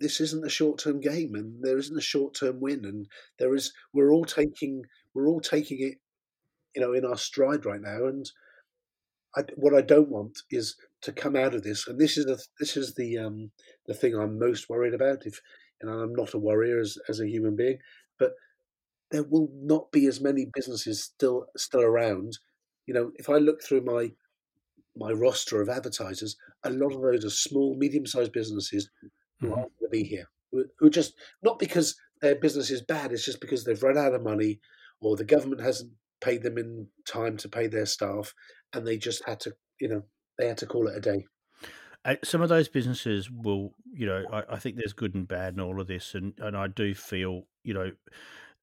this 0.00 0.20
isn't 0.20 0.46
a 0.46 0.50
short 0.50 0.78
term 0.78 1.00
game 1.00 1.34
and 1.34 1.62
there 1.62 1.78
isn't 1.78 1.98
a 1.98 2.02
short 2.02 2.34
term 2.34 2.60
win 2.60 2.84
and 2.84 3.06
there 3.38 3.54
is 3.54 3.72
we're 3.92 4.10
all 4.10 4.24
taking 4.24 4.82
we're 5.14 5.28
all 5.28 5.40
taking 5.40 5.78
it 5.80 5.98
you 6.74 6.80
know 6.80 6.92
in 6.92 7.04
our 7.04 7.16
stride 7.16 7.64
right 7.64 7.80
now 7.80 8.06
and 8.06 8.30
I, 9.36 9.42
what 9.56 9.74
I 9.74 9.80
don't 9.80 10.08
want 10.08 10.38
is 10.50 10.76
to 11.02 11.12
come 11.12 11.36
out 11.36 11.54
of 11.54 11.62
this 11.62 11.86
and 11.86 11.98
this 11.98 12.16
is 12.16 12.24
the 12.24 12.42
this 12.58 12.76
is 12.76 12.94
the 12.94 13.18
um 13.18 13.50
the 13.86 13.94
thing 13.94 14.14
I'm 14.14 14.38
most 14.38 14.68
worried 14.68 14.94
about 14.94 15.26
if 15.26 15.40
and 15.80 15.90
I'm 15.90 16.14
not 16.14 16.34
a 16.34 16.38
worrier 16.38 16.80
as 16.80 16.96
as 17.08 17.20
a 17.20 17.28
human 17.28 17.54
being 17.54 17.78
but 18.18 18.32
there 19.10 19.24
will 19.24 19.48
not 19.52 19.90
be 19.92 20.06
as 20.06 20.20
many 20.20 20.46
businesses 20.54 21.02
still 21.02 21.46
still 21.56 21.82
around. 21.82 22.38
You 22.86 22.94
know 22.94 23.12
if 23.16 23.28
I 23.28 23.34
look 23.34 23.62
through 23.62 23.82
my 23.82 24.12
my 24.96 25.12
roster 25.12 25.60
of 25.62 25.68
advertisers 25.68 26.36
a 26.64 26.70
lot 26.70 26.92
of 26.92 27.00
those 27.00 27.24
are 27.24 27.30
small 27.30 27.76
medium 27.76 28.06
sized 28.06 28.32
businesses 28.32 28.90
who 29.40 29.46
mm-hmm. 29.46 29.58
aren't 29.58 29.78
going 29.78 29.90
to 29.90 29.90
be 29.90 30.04
here, 30.04 30.26
who, 30.52 30.64
who 30.78 30.90
just 30.90 31.14
not 31.42 31.58
because 31.58 31.96
their 32.20 32.34
business 32.34 32.70
is 32.70 32.82
bad, 32.82 33.12
it's 33.12 33.24
just 33.24 33.40
because 33.40 33.64
they've 33.64 33.82
run 33.82 33.98
out 33.98 34.14
of 34.14 34.22
money 34.22 34.60
or 35.00 35.16
the 35.16 35.24
government 35.24 35.62
hasn't 35.62 35.90
paid 36.20 36.42
them 36.42 36.58
in 36.58 36.86
time 37.06 37.36
to 37.38 37.48
pay 37.48 37.66
their 37.66 37.86
staff, 37.86 38.34
and 38.72 38.86
they 38.86 38.98
just 38.98 39.24
had 39.26 39.40
to, 39.40 39.52
you 39.80 39.88
know, 39.88 40.02
they 40.38 40.46
had 40.46 40.58
to 40.58 40.66
call 40.66 40.86
it 40.86 40.96
a 40.96 41.00
day. 41.00 41.24
Uh, 42.04 42.16
some 42.24 42.40
of 42.40 42.48
those 42.48 42.68
businesses 42.68 43.30
will, 43.30 43.74
you 43.92 44.06
know, 44.06 44.24
I, 44.32 44.54
I, 44.54 44.58
think 44.58 44.76
there's 44.76 44.94
good 44.94 45.14
and 45.14 45.28
bad 45.28 45.54
in 45.54 45.60
all 45.60 45.80
of 45.80 45.86
this, 45.86 46.14
and 46.14 46.32
and 46.38 46.56
I 46.56 46.66
do 46.66 46.94
feel, 46.94 47.42
you 47.62 47.74
know, 47.74 47.90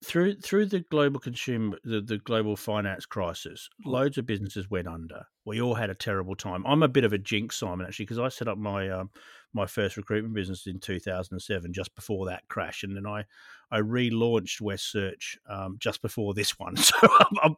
through 0.04 0.36
through 0.36 0.66
the 0.66 0.82
global 0.92 1.20
consumer 1.20 1.78
the, 1.84 2.02
the 2.02 2.20
global 2.20 2.56
finance 2.56 3.06
crisis 3.06 3.68
loads 3.84 4.18
of 4.18 4.28
businesses 4.28 4.70
went 4.70 4.88
under. 4.88 5.26
We 5.44 5.62
all 5.62 5.74
had 5.76 5.90
a 5.90 5.96
terrible 5.96 6.36
time. 6.36 6.64
I'm 6.68 6.84
a 6.84 6.88
bit 6.88 7.04
of 7.04 7.14
a 7.14 7.18
jinx 7.18 7.58
simon 7.58 7.86
actually 7.86 8.06
because 8.06 8.20
i 8.20 8.30
set 8.30 8.48
up 8.48 8.60
my 8.60 8.90
um, 8.90 9.10
my 9.54 9.66
first 9.66 9.98
recruitment 9.98 10.36
business 10.36 10.68
in 10.68 10.80
2007 10.80 11.74
just 11.74 11.96
before 11.96 12.28
that 12.28 12.48
crash 12.48 12.84
and 12.84 12.96
then 12.96 13.08
i 13.08 13.24
i 13.72 13.80
relaunched 13.80 14.62
west 14.62 14.92
search 14.92 15.38
um, 15.50 15.78
just 15.80 16.02
before 16.02 16.34
this 16.34 16.60
one. 16.60 16.76
So 16.78 16.96
I'm, 17.02 17.38
I'm, 17.44 17.56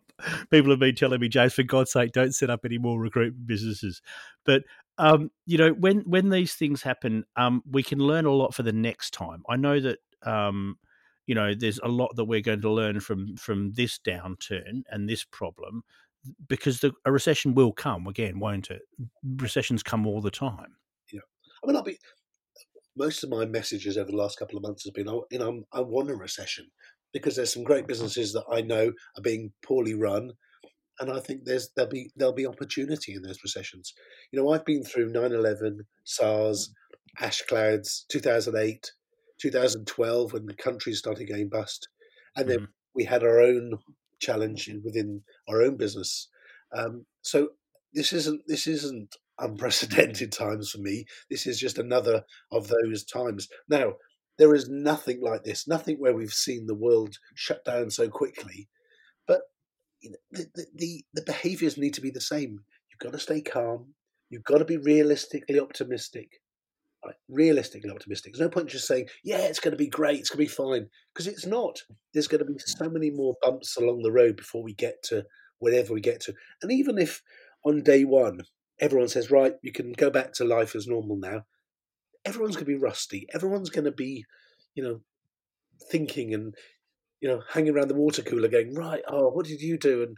people 0.49 0.71
have 0.71 0.79
been 0.79 0.95
telling 0.95 1.19
me 1.19 1.27
james 1.27 1.53
for 1.53 1.63
god's 1.63 1.91
sake 1.91 2.13
don't 2.13 2.33
set 2.33 2.49
up 2.49 2.61
any 2.63 2.77
more 2.77 2.99
recruitment 2.99 3.47
businesses. 3.47 4.01
But 4.45 4.63
um, 4.97 5.31
you 5.45 5.57
know 5.57 5.71
when 5.71 5.99
when 6.01 6.29
these 6.29 6.53
things 6.53 6.83
happen 6.83 7.25
um, 7.35 7.63
we 7.69 7.83
can 7.83 7.99
learn 7.99 8.25
a 8.25 8.31
lot 8.31 8.53
for 8.53 8.63
the 8.63 8.71
next 8.73 9.11
time. 9.11 9.43
I 9.49 9.57
know 9.57 9.79
that 9.81 9.99
um, 10.23 10.77
you 11.29 11.35
know 11.35 11.53
there's 11.53 11.79
a 11.83 11.87
lot 11.87 12.15
that 12.15 12.25
we're 12.25 12.41
going 12.41 12.61
to 12.61 12.71
learn 12.71 12.99
from 12.99 13.37
from 13.37 13.71
this 13.73 13.99
downturn 13.99 14.81
and 14.89 15.07
this 15.07 15.23
problem 15.23 15.83
because 16.47 16.79
the, 16.79 16.91
a 17.05 17.11
recession 17.11 17.53
will 17.53 17.71
come 17.71 18.07
again 18.07 18.39
won't 18.39 18.71
it? 18.71 18.81
Recessions 19.37 19.83
come 19.83 20.07
all 20.07 20.21
the 20.21 20.31
time. 20.31 20.75
Yeah. 21.13 21.21
I 21.63 21.67
mean 21.67 21.75
i'll 21.75 21.83
be 21.83 21.99
most 22.97 23.23
of 23.23 23.29
my 23.29 23.45
messages 23.45 23.95
over 23.95 24.09
the 24.09 24.17
last 24.17 24.39
couple 24.39 24.57
of 24.57 24.63
months 24.63 24.83
has 24.85 24.91
been 24.91 25.07
oh, 25.07 25.25
you 25.29 25.37
know 25.37 25.61
i 25.71 25.81
want 25.81 26.09
a 26.09 26.15
recession 26.15 26.65
because 27.13 27.35
there's 27.35 27.53
some 27.53 27.63
great 27.63 27.81
mm-hmm. 27.81 27.87
businesses 27.87 28.33
that 28.33 28.45
i 28.51 28.59
know 28.59 28.91
are 29.15 29.21
being 29.21 29.53
poorly 29.61 29.93
run 29.93 30.31
and 30.99 31.11
I 31.11 31.21
think 31.21 31.45
there's 31.45 31.69
there'll 31.75 31.91
be 31.91 32.11
there'll 32.17 32.33
be 32.33 32.45
opportunity 32.45 33.13
in 33.13 33.21
those 33.21 33.41
recessions. 33.41 33.93
You 34.31 34.41
know, 34.41 34.49
I've 34.49 34.65
been 34.65 34.83
through 34.83 35.13
9/11, 35.13 35.85
SARS, 36.03 36.67
mm-hmm. 36.67 37.23
ash 37.23 37.41
clouds, 37.43 38.05
2008, 38.09 38.91
2012 39.39 40.33
when 40.33 40.45
the 40.45 40.53
country 40.53 40.93
started 40.93 41.25
going 41.25 41.49
bust, 41.49 41.87
and 42.35 42.49
then 42.49 42.59
mm. 42.59 42.67
we 42.93 43.05
had 43.05 43.23
our 43.23 43.39
own 43.39 43.79
challenge 44.19 44.69
within 44.83 45.23
our 45.47 45.61
own 45.61 45.77
business. 45.77 46.27
Um, 46.75 47.05
so 47.21 47.49
this 47.93 48.13
isn't 48.13 48.41
this 48.47 48.67
isn't 48.67 49.15
unprecedented 49.39 50.31
times 50.31 50.69
for 50.69 50.79
me. 50.79 51.05
This 51.29 51.47
is 51.47 51.59
just 51.59 51.77
another 51.77 52.23
of 52.51 52.67
those 52.67 53.03
times. 53.05 53.47
Now 53.69 53.93
there 54.37 54.53
is 54.53 54.69
nothing 54.69 55.21
like 55.21 55.43
this, 55.43 55.67
nothing 55.67 55.97
where 55.97 56.13
we've 56.13 56.33
seen 56.33 56.65
the 56.65 56.75
world 56.75 57.17
shut 57.35 57.63
down 57.65 57.89
so 57.89 58.09
quickly. 58.09 58.67
But 59.27 59.41
the 60.01 60.45
the, 60.53 60.65
the, 60.75 61.05
the 61.13 61.21
behaviours 61.23 61.77
need 61.77 61.93
to 61.95 62.01
be 62.01 62.11
the 62.11 62.21
same. 62.21 62.59
You've 62.91 62.99
got 62.99 63.13
to 63.13 63.19
stay 63.19 63.41
calm. 63.41 63.95
You've 64.29 64.43
got 64.43 64.59
to 64.59 64.65
be 64.65 64.77
realistically 64.77 65.59
optimistic 65.59 66.41
like, 67.05 67.15
realistically 67.29 67.89
optimistic. 67.89 68.33
There's 68.33 68.41
no 68.41 68.49
point 68.49 68.69
just 68.69 68.87
saying, 68.87 69.07
yeah, 69.23 69.39
it's 69.39 69.59
going 69.59 69.71
to 69.71 69.77
be 69.77 69.87
great, 69.87 70.19
it's 70.19 70.29
going 70.29 70.45
to 70.45 70.49
be 70.49 70.55
fine, 70.55 70.87
because 71.13 71.27
it's 71.27 71.45
not. 71.45 71.79
There's 72.13 72.27
going 72.27 72.45
to 72.45 72.51
be 72.51 72.59
so 72.59 72.89
many 72.89 73.09
more 73.09 73.35
bumps 73.41 73.77
along 73.77 74.01
the 74.01 74.11
road 74.11 74.37
before 74.37 74.63
we 74.63 74.73
get 74.73 75.01
to 75.03 75.25
wherever 75.59 75.93
we 75.93 76.01
get 76.01 76.21
to. 76.21 76.33
And 76.61 76.71
even 76.71 76.97
if 76.97 77.21
on 77.65 77.83
day 77.83 78.03
one 78.03 78.41
everyone 78.79 79.09
says, 79.09 79.31
right, 79.31 79.53
you 79.61 79.71
can 79.71 79.91
go 79.91 80.09
back 80.09 80.33
to 80.33 80.45
life 80.45 80.75
as 80.75 80.87
normal 80.87 81.17
now, 81.17 81.43
everyone's 82.25 82.55
going 82.55 82.65
to 82.65 82.71
be 82.71 82.75
rusty. 82.75 83.27
Everyone's 83.33 83.69
going 83.69 83.85
to 83.85 83.91
be, 83.91 84.25
you 84.73 84.83
know, 84.83 85.01
thinking 85.89 86.33
and 86.33 86.55
you 87.21 87.27
know 87.27 87.41
hanging 87.49 87.73
around 87.73 87.87
the 87.87 87.95
water 87.95 88.21
cooler 88.21 88.47
going 88.47 88.73
right 88.75 89.01
oh 89.07 89.29
what 89.29 89.45
did 89.45 89.61
you 89.61 89.77
do 89.77 90.03
and 90.03 90.17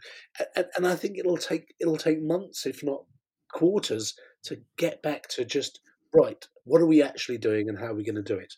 and, 0.56 0.66
and 0.76 0.86
i 0.86 0.94
think 0.94 1.16
it'll 1.16 1.36
take 1.36 1.72
it'll 1.80 1.96
take 1.96 2.20
months 2.20 2.66
if 2.66 2.82
not 2.82 3.04
quarters 3.52 4.14
to 4.42 4.60
get 4.76 5.02
back 5.02 5.28
to 5.28 5.44
just 5.44 5.80
right, 6.14 6.46
what 6.64 6.80
are 6.80 6.86
we 6.86 7.02
actually 7.02 7.38
doing 7.38 7.68
and 7.68 7.78
how 7.78 7.86
are 7.86 7.94
we 7.94 8.04
going 8.04 8.16
to 8.16 8.22
do 8.22 8.36
it? 8.36 8.54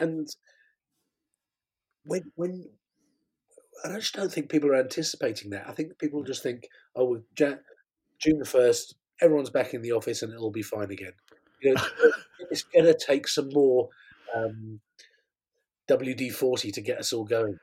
And 0.00 0.28
when 2.04 2.32
when 2.34 2.66
I 3.84 3.96
just 3.96 4.14
don't 4.14 4.32
think 4.32 4.48
people 4.48 4.70
are 4.70 4.76
anticipating 4.76 5.50
that. 5.50 5.68
I 5.68 5.72
think 5.72 5.98
people 5.98 6.22
just 6.22 6.42
think, 6.42 6.68
oh, 6.96 7.20
June 7.36 8.38
the 8.38 8.44
first, 8.44 8.94
everyone's 9.20 9.50
back 9.50 9.74
in 9.74 9.82
the 9.82 9.92
office 9.92 10.22
and 10.22 10.32
it'll 10.32 10.50
be 10.50 10.62
fine 10.62 10.90
again. 10.90 11.12
You 11.60 11.74
know, 11.74 11.82
it's 12.50 12.62
going 12.62 12.84
to 12.92 12.98
take 12.98 13.28
some 13.28 13.50
more 13.52 13.88
um, 14.34 14.80
WD 15.90 16.32
forty 16.32 16.70
to 16.72 16.80
get 16.80 16.98
us 16.98 17.12
all 17.12 17.24
going. 17.24 17.58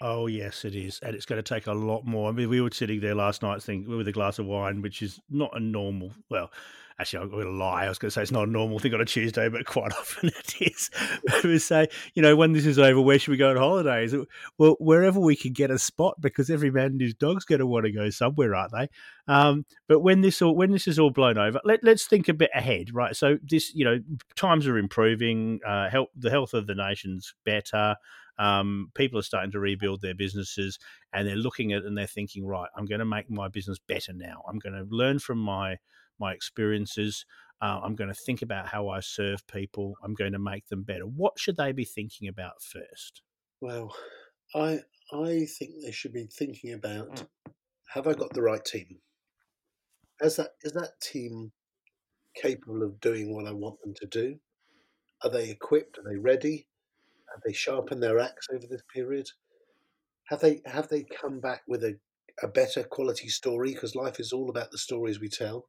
Oh 0.00 0.26
yes, 0.26 0.64
it 0.66 0.74
is, 0.74 1.00
and 1.02 1.14
it's 1.14 1.24
going 1.24 1.42
to 1.42 1.54
take 1.54 1.66
a 1.66 1.72
lot 1.72 2.04
more. 2.04 2.28
I 2.28 2.32
mean, 2.32 2.50
we 2.50 2.60
were 2.60 2.70
sitting 2.70 3.00
there 3.00 3.14
last 3.14 3.42
night, 3.42 3.62
thinking 3.62 3.96
with 3.96 4.08
a 4.08 4.12
glass 4.12 4.38
of 4.38 4.44
wine, 4.44 4.82
which 4.82 5.00
is 5.00 5.18
not 5.30 5.50
a 5.54 5.60
normal. 5.60 6.12
Well, 6.28 6.50
actually, 6.98 7.22
I'm 7.22 7.30
going 7.30 7.46
to 7.46 7.50
lie. 7.50 7.86
I 7.86 7.88
was 7.88 7.98
going 7.98 8.08
to 8.08 8.12
say 8.12 8.20
it's 8.20 8.30
not 8.30 8.46
a 8.46 8.50
normal 8.50 8.78
thing 8.78 8.92
on 8.92 9.00
a 9.00 9.06
Tuesday, 9.06 9.48
but 9.48 9.64
quite 9.64 9.92
often 9.98 10.28
it 10.28 10.60
is. 10.60 10.90
we 11.44 11.58
say, 11.58 11.88
you 12.14 12.20
know, 12.20 12.36
when 12.36 12.52
this 12.52 12.66
is 12.66 12.78
over, 12.78 13.00
where 13.00 13.18
should 13.18 13.30
we 13.30 13.38
go 13.38 13.50
on 13.50 13.56
holidays? 13.56 14.14
Well, 14.58 14.76
wherever 14.80 15.18
we 15.18 15.34
can 15.34 15.54
get 15.54 15.70
a 15.70 15.78
spot, 15.78 16.20
because 16.20 16.50
every 16.50 16.70
man 16.70 16.86
and 16.86 17.00
his 17.00 17.14
dog's 17.14 17.46
going 17.46 17.60
to 17.60 17.66
want 17.66 17.86
to 17.86 17.92
go 17.92 18.10
somewhere, 18.10 18.54
aren't 18.54 18.72
they? 18.72 18.88
Um, 19.28 19.64
but 19.88 20.00
when 20.00 20.20
this 20.20 20.42
all 20.42 20.54
when 20.54 20.72
this 20.72 20.86
is 20.86 20.98
all 20.98 21.10
blown 21.10 21.38
over, 21.38 21.60
let, 21.64 21.82
let's 21.82 22.06
think 22.06 22.28
a 22.28 22.34
bit 22.34 22.50
ahead, 22.54 22.94
right? 22.94 23.16
So 23.16 23.38
this, 23.42 23.74
you 23.74 23.84
know, 23.84 23.98
times 24.34 24.66
are 24.66 24.78
improving. 24.78 25.60
Uh, 25.66 25.88
help 25.88 26.10
the 26.16 26.30
health 26.30 26.54
of 26.54 26.66
the 26.66 26.74
nation's 26.74 27.34
better. 27.44 27.96
Um, 28.38 28.90
people 28.94 29.18
are 29.18 29.22
starting 29.22 29.50
to 29.52 29.60
rebuild 29.60 30.02
their 30.02 30.14
businesses 30.14 30.78
and 31.12 31.26
they're 31.26 31.36
looking 31.36 31.72
at 31.72 31.84
and 31.84 31.96
they're 31.96 32.06
thinking, 32.06 32.46
right, 32.46 32.68
I'm 32.76 32.84
going 32.84 32.98
to 32.98 33.06
make 33.06 33.30
my 33.30 33.48
business 33.48 33.78
better 33.78 34.12
now. 34.12 34.42
I'm 34.48 34.58
going 34.58 34.74
to 34.74 34.86
learn 34.88 35.18
from 35.18 35.38
my 35.38 35.76
my 36.18 36.32
experiences. 36.32 37.24
Uh, 37.60 37.80
I'm 37.82 37.94
going 37.94 38.08
to 38.08 38.20
think 38.26 38.42
about 38.42 38.68
how 38.68 38.88
I 38.88 39.00
serve 39.00 39.46
people. 39.46 39.94
I'm 40.02 40.14
going 40.14 40.32
to 40.32 40.38
make 40.38 40.66
them 40.68 40.82
better. 40.82 41.04
What 41.04 41.38
should 41.38 41.56
they 41.56 41.72
be 41.72 41.84
thinking 41.84 42.28
about 42.28 42.62
first? 42.62 43.22
Well, 43.60 43.94
I 44.54 44.80
I 45.12 45.46
think 45.58 45.82
they 45.82 45.92
should 45.92 46.12
be 46.12 46.26
thinking 46.26 46.72
about 46.72 47.24
have 47.88 48.06
I 48.06 48.12
got 48.14 48.34
the 48.34 48.42
right 48.42 48.64
team? 48.64 48.98
Is 50.20 50.36
that 50.36 50.50
is 50.62 50.72
that 50.72 51.00
team 51.00 51.52
capable 52.34 52.82
of 52.82 53.00
doing 53.00 53.34
what 53.34 53.46
I 53.46 53.52
want 53.52 53.80
them 53.80 53.94
to 53.94 54.06
do? 54.06 54.38
Are 55.22 55.30
they 55.30 55.50
equipped? 55.50 55.98
Are 55.98 56.04
they 56.08 56.18
ready? 56.18 56.66
Have 57.36 57.42
they 57.44 57.52
sharpened 57.52 58.02
their 58.02 58.18
axe 58.18 58.48
over 58.50 58.66
this 58.66 58.82
period? 58.92 59.28
Have 60.28 60.40
they 60.40 60.62
have 60.64 60.88
they 60.88 61.04
come 61.04 61.38
back 61.38 61.60
with 61.68 61.84
a, 61.84 61.98
a 62.42 62.48
better 62.48 62.82
quality 62.82 63.28
story? 63.28 63.74
Because 63.74 63.94
life 63.94 64.18
is 64.18 64.32
all 64.32 64.48
about 64.48 64.70
the 64.70 64.78
stories 64.78 65.20
we 65.20 65.28
tell. 65.28 65.68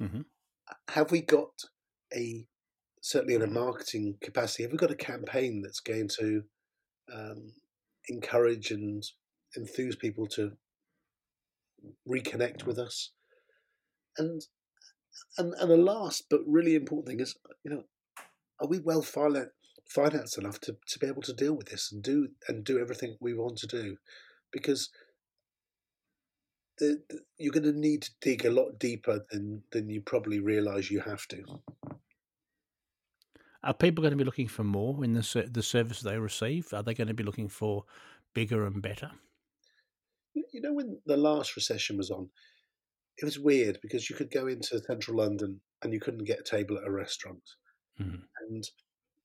Mm-hmm. 0.00 0.20
Have 0.90 1.10
we 1.10 1.20
got 1.20 1.50
a 2.14 2.46
certainly 3.02 3.34
in 3.34 3.42
a 3.42 3.48
marketing 3.48 4.16
capacity? 4.22 4.62
Have 4.62 4.70
we 4.70 4.78
got 4.78 4.92
a 4.92 4.96
campaign 4.96 5.60
that's 5.60 5.80
going 5.80 6.08
to 6.20 6.42
um, 7.12 7.52
encourage 8.08 8.70
and 8.70 9.02
enthuse 9.56 9.96
people 9.96 10.28
to 10.28 10.52
reconnect 12.08 12.64
with 12.64 12.78
us? 12.78 13.10
And 14.18 14.40
and 15.36 15.52
and 15.54 15.68
the 15.68 15.76
last 15.76 16.26
but 16.30 16.42
really 16.46 16.76
important 16.76 17.08
thing 17.08 17.18
is, 17.18 17.36
you 17.64 17.72
know, 17.72 17.82
are 18.60 18.68
we 18.68 18.78
well 18.78 19.02
finance 19.88 20.36
enough 20.36 20.60
to, 20.60 20.76
to 20.86 20.98
be 20.98 21.06
able 21.06 21.22
to 21.22 21.32
deal 21.32 21.54
with 21.54 21.68
this 21.68 21.90
and 21.92 22.02
do 22.02 22.28
and 22.46 22.64
do 22.64 22.78
everything 22.78 23.16
we 23.20 23.34
want 23.34 23.56
to 23.58 23.66
do 23.66 23.96
because 24.52 24.90
the, 26.78 27.02
the, 27.08 27.20
you're 27.38 27.52
going 27.52 27.64
to 27.64 27.72
need 27.72 28.02
to 28.02 28.10
dig 28.20 28.44
a 28.44 28.50
lot 28.50 28.78
deeper 28.78 29.24
than 29.30 29.62
than 29.72 29.88
you 29.88 30.00
probably 30.00 30.40
realize 30.40 30.90
you 30.90 31.00
have 31.00 31.26
to. 31.28 31.42
Are 33.64 33.74
people 33.74 34.02
going 34.02 34.12
to 34.12 34.16
be 34.18 34.24
looking 34.24 34.48
for 34.48 34.64
more 34.64 35.02
in 35.04 35.14
the 35.14 35.48
the 35.50 35.62
service 35.62 36.00
they 36.00 36.18
receive? 36.18 36.72
Are 36.72 36.82
they 36.82 36.94
going 36.94 37.08
to 37.08 37.14
be 37.14 37.24
looking 37.24 37.48
for 37.48 37.84
bigger 38.34 38.66
and 38.66 38.80
better? 38.80 39.10
You 40.34 40.60
know 40.60 40.72
when 40.72 41.00
the 41.06 41.16
last 41.16 41.56
recession 41.56 41.96
was 41.96 42.10
on 42.10 42.28
it 43.18 43.24
was 43.24 43.38
weird 43.38 43.78
because 43.82 44.08
you 44.08 44.16
could 44.16 44.30
go 44.30 44.46
into 44.46 44.80
central 44.80 45.16
london 45.16 45.60
and 45.82 45.92
you 45.92 46.00
couldn't 46.00 46.24
get 46.24 46.40
a 46.40 46.42
table 46.42 46.78
at 46.78 46.86
a 46.86 46.90
restaurant 46.90 47.42
mm-hmm. 48.00 48.22
and 48.48 48.64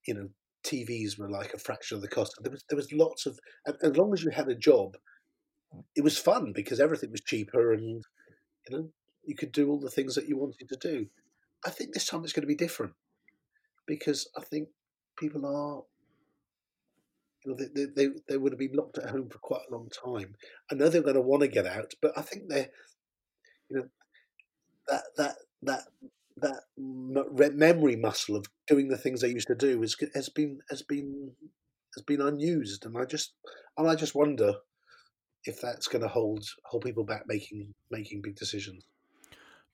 you 0.07 0.13
know 0.13 0.29
TVs 0.65 1.17
were 1.17 1.29
like 1.29 1.53
a 1.53 1.59
fraction 1.59 1.95
of 1.95 2.01
the 2.01 2.07
cost. 2.07 2.35
There 2.41 2.51
was 2.51 2.63
there 2.69 2.77
was 2.77 2.91
lots 2.91 3.25
of 3.25 3.39
as 3.65 3.97
long 3.97 4.13
as 4.13 4.23
you 4.23 4.31
had 4.31 4.47
a 4.47 4.55
job, 4.55 4.97
it 5.95 6.03
was 6.03 6.17
fun 6.17 6.53
because 6.53 6.79
everything 6.79 7.11
was 7.11 7.21
cheaper 7.21 7.73
and 7.73 8.03
you 8.69 8.77
know 8.77 8.89
you 9.23 9.35
could 9.35 9.51
do 9.51 9.69
all 9.69 9.79
the 9.79 9.89
things 9.89 10.15
that 10.15 10.27
you 10.27 10.37
wanted 10.37 10.69
to 10.69 10.77
do. 10.77 11.07
I 11.65 11.69
think 11.69 11.93
this 11.93 12.05
time 12.05 12.23
it's 12.23 12.33
going 12.33 12.41
to 12.41 12.47
be 12.47 12.55
different 12.55 12.93
because 13.87 14.27
I 14.37 14.41
think 14.41 14.69
people 15.17 15.45
are 15.45 15.83
you 17.45 17.51
know, 17.51 17.57
they, 17.57 17.85
they, 17.85 18.13
they 18.27 18.37
would 18.37 18.53
have 18.53 18.59
been 18.59 18.73
locked 18.73 18.97
at 18.97 19.09
home 19.09 19.29
for 19.29 19.37
quite 19.39 19.61
a 19.69 19.73
long 19.73 19.89
time. 19.89 20.35
I 20.71 20.75
know 20.75 20.87
they're 20.89 21.01
going 21.01 21.15
to 21.15 21.21
want 21.21 21.41
to 21.41 21.47
get 21.47 21.65
out, 21.65 21.93
but 22.01 22.17
I 22.17 22.21
think 22.21 22.43
they're, 22.47 22.69
you 23.69 23.77
know, 23.77 23.85
that 24.87 25.03
that 25.17 25.35
that 25.63 25.81
that 26.37 27.53
memory 27.55 27.95
muscle 27.95 28.35
of 28.35 28.47
doing 28.67 28.89
the 28.89 28.97
things 28.97 29.21
they 29.21 29.29
used 29.29 29.47
to 29.47 29.55
do 29.55 29.83
is, 29.83 29.95
has 30.15 30.29
been 30.29 30.59
has 30.69 30.81
been 30.81 31.31
has 31.95 32.03
been 32.03 32.21
unused, 32.21 32.85
and 32.85 32.97
I 32.97 33.05
just 33.05 33.33
and 33.77 33.87
I 33.89 33.95
just 33.95 34.15
wonder 34.15 34.55
if 35.45 35.61
that's 35.61 35.87
going 35.87 36.01
to 36.01 36.07
hold 36.07 36.45
hold 36.65 36.83
people 36.83 37.03
back 37.03 37.23
making 37.27 37.73
making 37.91 38.21
big 38.21 38.35
decisions. 38.35 38.85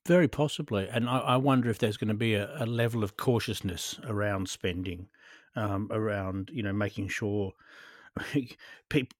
Very 0.08 0.28
possibly, 0.28 0.88
and 0.90 1.10
I, 1.10 1.20
I 1.20 1.38
wonder 1.38 1.70
if 1.70 1.78
there's 1.78 1.98
going 1.98 2.08
to 2.10 2.14
be 2.14 2.34
a, 2.34 2.50
a 2.64 2.66
level 2.66 3.04
of 3.04 3.18
cautiousness 3.18 4.00
around 4.06 4.50
spending, 4.50 5.08
um, 5.56 5.90
around 5.92 6.50
you 6.54 6.64
know 6.64 6.74
making 6.74 7.10
sure 7.10 7.54
people 8.90 9.18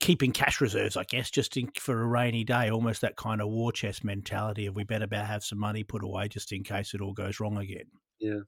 keeping 0.00 0.32
cash 0.32 0.60
reserves, 0.60 0.96
I 0.96 1.04
guess, 1.04 1.30
just 1.30 1.56
in, 1.56 1.70
for 1.78 2.00
a 2.00 2.06
rainy 2.06 2.44
day, 2.44 2.70
almost 2.70 3.00
that 3.00 3.16
kind 3.16 3.40
of 3.40 3.48
war 3.48 3.72
chest 3.72 4.04
mentality 4.04 4.66
of 4.66 4.74
we 4.74 4.84
better 4.84 5.06
have 5.14 5.44
some 5.44 5.58
money 5.58 5.84
put 5.84 6.04
away 6.04 6.28
just 6.28 6.52
in 6.52 6.62
case 6.62 6.94
it 6.94 7.00
all 7.00 7.12
goes 7.12 7.40
wrong 7.40 7.58
again. 7.58 7.86
Yeah. 8.18 8.40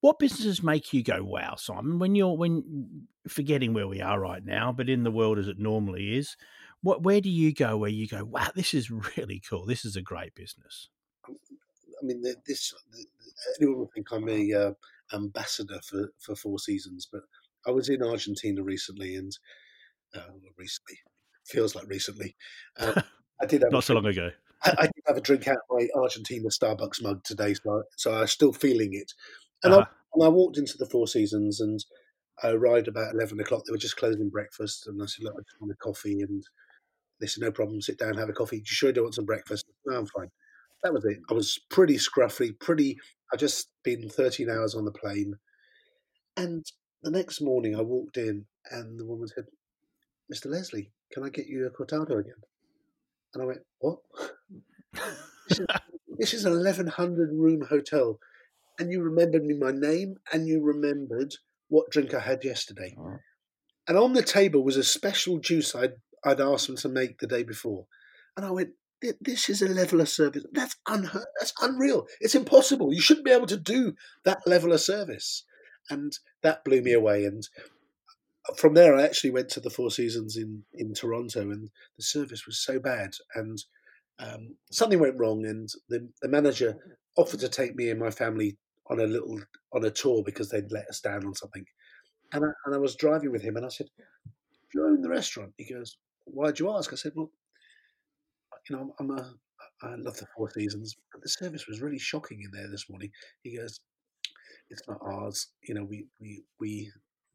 What 0.00 0.18
businesses 0.18 0.62
make 0.62 0.92
you 0.92 1.02
go, 1.02 1.24
wow, 1.24 1.56
Simon? 1.56 1.98
When 1.98 2.14
you're 2.14 2.36
when 2.36 3.06
forgetting 3.26 3.74
where 3.74 3.88
we 3.88 4.00
are 4.00 4.18
right 4.18 4.44
now, 4.44 4.72
but 4.72 4.88
in 4.88 5.02
the 5.02 5.10
world 5.10 5.38
as 5.38 5.48
it 5.48 5.58
normally 5.58 6.16
is, 6.16 6.36
what 6.82 7.02
where 7.02 7.20
do 7.20 7.30
you 7.30 7.52
go 7.52 7.76
where 7.76 7.90
you 7.90 8.06
go, 8.06 8.24
wow, 8.24 8.48
this 8.54 8.74
is 8.74 8.90
really 9.16 9.42
cool. 9.48 9.66
This 9.66 9.84
is 9.84 9.96
a 9.96 10.02
great 10.02 10.34
business. 10.34 10.88
I 11.26 12.04
mean, 12.04 12.22
this 12.46 12.72
anyone 13.60 13.80
would 13.80 13.92
think 13.92 14.12
I'm 14.12 14.28
a 14.28 14.52
uh, 14.52 14.72
ambassador 15.12 15.80
for 15.82 16.10
for 16.18 16.36
Four 16.36 16.58
Seasons, 16.58 17.08
but 17.10 17.22
I 17.68 17.70
was 17.70 17.90
in 17.90 18.02
Argentina 18.02 18.62
recently, 18.62 19.14
and 19.16 19.30
uh, 20.16 20.32
recently 20.56 20.98
feels 21.46 21.74
like 21.74 21.86
recently. 21.86 22.34
Uh, 22.78 23.02
I 23.42 23.46
did 23.46 23.62
have 23.62 23.72
not 23.72 23.84
so 23.84 23.94
long 23.94 24.06
ago. 24.06 24.30
I, 24.64 24.74
I, 24.78 24.82
did 24.86 25.04
have 25.06 25.18
a 25.18 25.20
drink 25.20 25.46
out 25.46 25.58
of 25.58 25.78
my 25.78 25.86
Argentina 25.94 26.48
Starbucks 26.48 27.02
mug 27.02 27.22
today, 27.24 27.54
so 27.54 27.78
I, 27.78 27.80
so 27.96 28.14
I'm 28.14 28.26
still 28.26 28.54
feeling 28.54 28.94
it. 28.94 29.12
And, 29.62 29.74
uh-huh. 29.74 29.84
I, 29.84 29.94
and 30.14 30.24
I 30.24 30.28
walked 30.28 30.56
into 30.56 30.78
the 30.78 30.86
Four 30.86 31.06
Seasons, 31.06 31.60
and 31.60 31.78
I 32.42 32.48
arrived 32.50 32.88
about 32.88 33.14
eleven 33.14 33.38
o'clock. 33.38 33.64
They 33.66 33.72
were 33.72 33.78
just 33.78 33.98
closing 33.98 34.30
breakfast, 34.30 34.86
and 34.86 35.02
I 35.02 35.06
said, 35.06 35.24
"Look, 35.24 35.34
I 35.34 35.42
just 35.42 35.60
want 35.60 35.72
a 35.72 35.76
coffee." 35.76 36.22
And 36.22 36.42
they 37.20 37.26
said, 37.26 37.42
"No 37.42 37.52
problem. 37.52 37.82
Sit 37.82 37.98
down, 37.98 38.16
have 38.16 38.30
a 38.30 38.32
coffee. 38.32 38.56
You 38.56 38.62
sure 38.64 38.88
you 38.88 38.94
don't 38.94 39.04
want 39.04 39.14
some 39.14 39.26
breakfast?" 39.26 39.66
No, 39.84 39.98
I'm 39.98 40.06
fine. 40.06 40.30
That 40.82 40.94
was 40.94 41.04
it. 41.04 41.18
I 41.28 41.34
was 41.34 41.58
pretty 41.68 41.96
scruffy, 41.96 42.58
pretty. 42.58 42.96
I 43.30 43.36
just 43.36 43.68
been 43.84 44.08
13 44.08 44.48
hours 44.48 44.74
on 44.74 44.86
the 44.86 44.92
plane, 44.92 45.34
and 46.38 46.64
the 47.02 47.10
next 47.10 47.40
morning 47.40 47.76
I 47.76 47.82
walked 47.82 48.16
in 48.16 48.46
and 48.70 48.98
the 48.98 49.06
woman 49.06 49.28
said, 49.28 49.46
Mr. 50.32 50.46
Leslie, 50.46 50.90
can 51.12 51.22
I 51.24 51.28
get 51.28 51.46
you 51.46 51.66
a 51.66 51.70
cortado 51.70 52.18
again? 52.18 52.42
And 53.34 53.42
I 53.42 53.46
went, 53.46 53.60
What? 53.78 53.98
this, 55.48 55.60
is, 55.60 55.66
this 56.18 56.34
is 56.34 56.44
an 56.44 56.52
1100 56.52 57.30
room 57.32 57.62
hotel. 57.68 58.18
And 58.78 58.92
you 58.92 59.02
remembered 59.02 59.44
me 59.44 59.54
my 59.54 59.72
name 59.72 60.16
and 60.32 60.46
you 60.46 60.62
remembered 60.62 61.34
what 61.68 61.90
drink 61.90 62.14
I 62.14 62.20
had 62.20 62.44
yesterday. 62.44 62.94
Oh. 62.98 63.18
And 63.86 63.96
on 63.96 64.12
the 64.12 64.22
table 64.22 64.62
was 64.62 64.76
a 64.76 64.84
special 64.84 65.38
juice 65.38 65.74
I'd, 65.74 65.94
I'd 66.24 66.40
asked 66.40 66.66
them 66.66 66.76
to 66.76 66.88
make 66.88 67.18
the 67.18 67.26
day 67.26 67.42
before. 67.42 67.86
And 68.36 68.44
I 68.46 68.50
went, 68.50 68.70
this 69.20 69.48
is 69.48 69.62
a 69.62 69.68
level 69.68 70.00
of 70.00 70.08
service 70.08 70.44
that's 70.52 70.76
unheard 70.88 71.26
that's 71.38 71.52
unreal 71.60 72.06
it's 72.20 72.34
impossible 72.34 72.92
you 72.92 73.00
shouldn't 73.00 73.24
be 73.24 73.30
able 73.30 73.46
to 73.46 73.56
do 73.56 73.94
that 74.24 74.40
level 74.44 74.72
of 74.72 74.80
service 74.80 75.44
and 75.90 76.12
that 76.42 76.64
blew 76.64 76.82
me 76.82 76.92
away. 76.92 77.24
And 77.24 77.48
from 78.56 78.74
there, 78.74 78.94
I 78.94 79.02
actually 79.02 79.30
went 79.30 79.48
to 79.50 79.60
the 79.60 79.70
Four 79.70 79.90
Seasons 79.90 80.36
in 80.36 80.64
in 80.74 80.94
Toronto, 80.94 81.40
and 81.40 81.70
the 81.96 82.02
service 82.02 82.46
was 82.46 82.58
so 82.58 82.78
bad, 82.78 83.10
and 83.34 83.58
um, 84.18 84.56
something 84.70 84.98
went 84.98 85.18
wrong, 85.18 85.44
and 85.46 85.68
the, 85.88 86.08
the 86.22 86.28
manager 86.28 86.76
offered 87.16 87.40
to 87.40 87.48
take 87.48 87.74
me 87.76 87.90
and 87.90 88.00
my 88.00 88.10
family 88.10 88.56
on 88.88 89.00
a 89.00 89.06
little 89.06 89.38
on 89.72 89.84
a 89.84 89.90
tour 89.90 90.22
because 90.24 90.48
they'd 90.50 90.72
let 90.72 90.88
us 90.88 91.00
down 91.00 91.24
on 91.24 91.34
something. 91.34 91.64
And 92.32 92.44
I, 92.44 92.48
and 92.66 92.74
I 92.74 92.78
was 92.78 92.96
driving 92.96 93.32
with 93.32 93.42
him, 93.42 93.56
and 93.56 93.66
I 93.66 93.68
said, 93.68 93.88
"Do 94.72 94.80
you 94.80 94.86
own 94.86 95.02
the 95.02 95.08
restaurant?" 95.08 95.52
He 95.56 95.72
goes, 95.72 95.98
"Why'd 96.24 96.58
you 96.58 96.70
ask?" 96.70 96.92
I 96.92 96.96
said, 96.96 97.12
"Well, 97.14 97.30
you 98.68 98.76
know, 98.76 98.94
I'm, 98.98 99.10
I'm 99.10 99.18
a 99.18 99.34
I 99.82 99.94
love 99.96 100.16
the 100.16 100.26
Four 100.36 100.50
Seasons, 100.50 100.96
but 101.12 101.22
the 101.22 101.28
service 101.28 101.66
was 101.66 101.80
really 101.80 101.98
shocking 101.98 102.42
in 102.42 102.50
there 102.50 102.68
this 102.68 102.88
morning." 102.88 103.10
He 103.42 103.56
goes, 103.56 103.80
it's 104.70 104.82
not 104.88 104.98
ours. 105.02 105.48
You 105.62 105.74
know, 105.74 105.84
we 105.84 106.06
we 106.20 106.44
we 106.60 106.90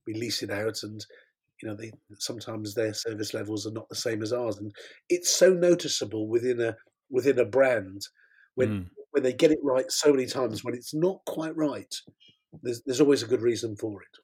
we 0.06 0.13
lease 0.13 0.43
it 0.43 0.52
out, 0.52 0.84
and 0.84 1.06
you 1.62 1.69
know, 1.69 1.76
they 1.76 1.91
sometimes 2.19 2.74
their 2.74 2.93
service 2.93 3.34
levels 3.34 3.65
are 3.65 3.72
not 3.72 3.89
the 3.89 3.96
same 3.96 4.22
as 4.22 4.34
ours, 4.34 4.58
and 4.58 4.72
it's 5.10 5.30
so 5.30 5.54
noticeable 5.54 6.28
within 6.28 6.62
a 6.62 6.76
within 7.10 7.39
a 7.39 7.46
brand 7.46 8.02
when 8.56 8.69
mm. 8.69 8.86
when 9.12 9.24
they 9.24 9.34
get 9.34 9.52
it 9.52 9.60
right 9.63 9.89
so 9.91 10.12
many 10.12 10.26
times. 10.26 10.63
When 10.63 10.74
it's 10.74 10.93
not 10.93 11.19
quite 11.26 11.56
right, 11.56 11.93
there's 12.62 12.82
there's 12.86 13.02
always 13.02 13.24
a 13.24 13.28
good 13.28 13.41
reason 13.41 13.76
for 13.76 14.02
it. 14.02 14.19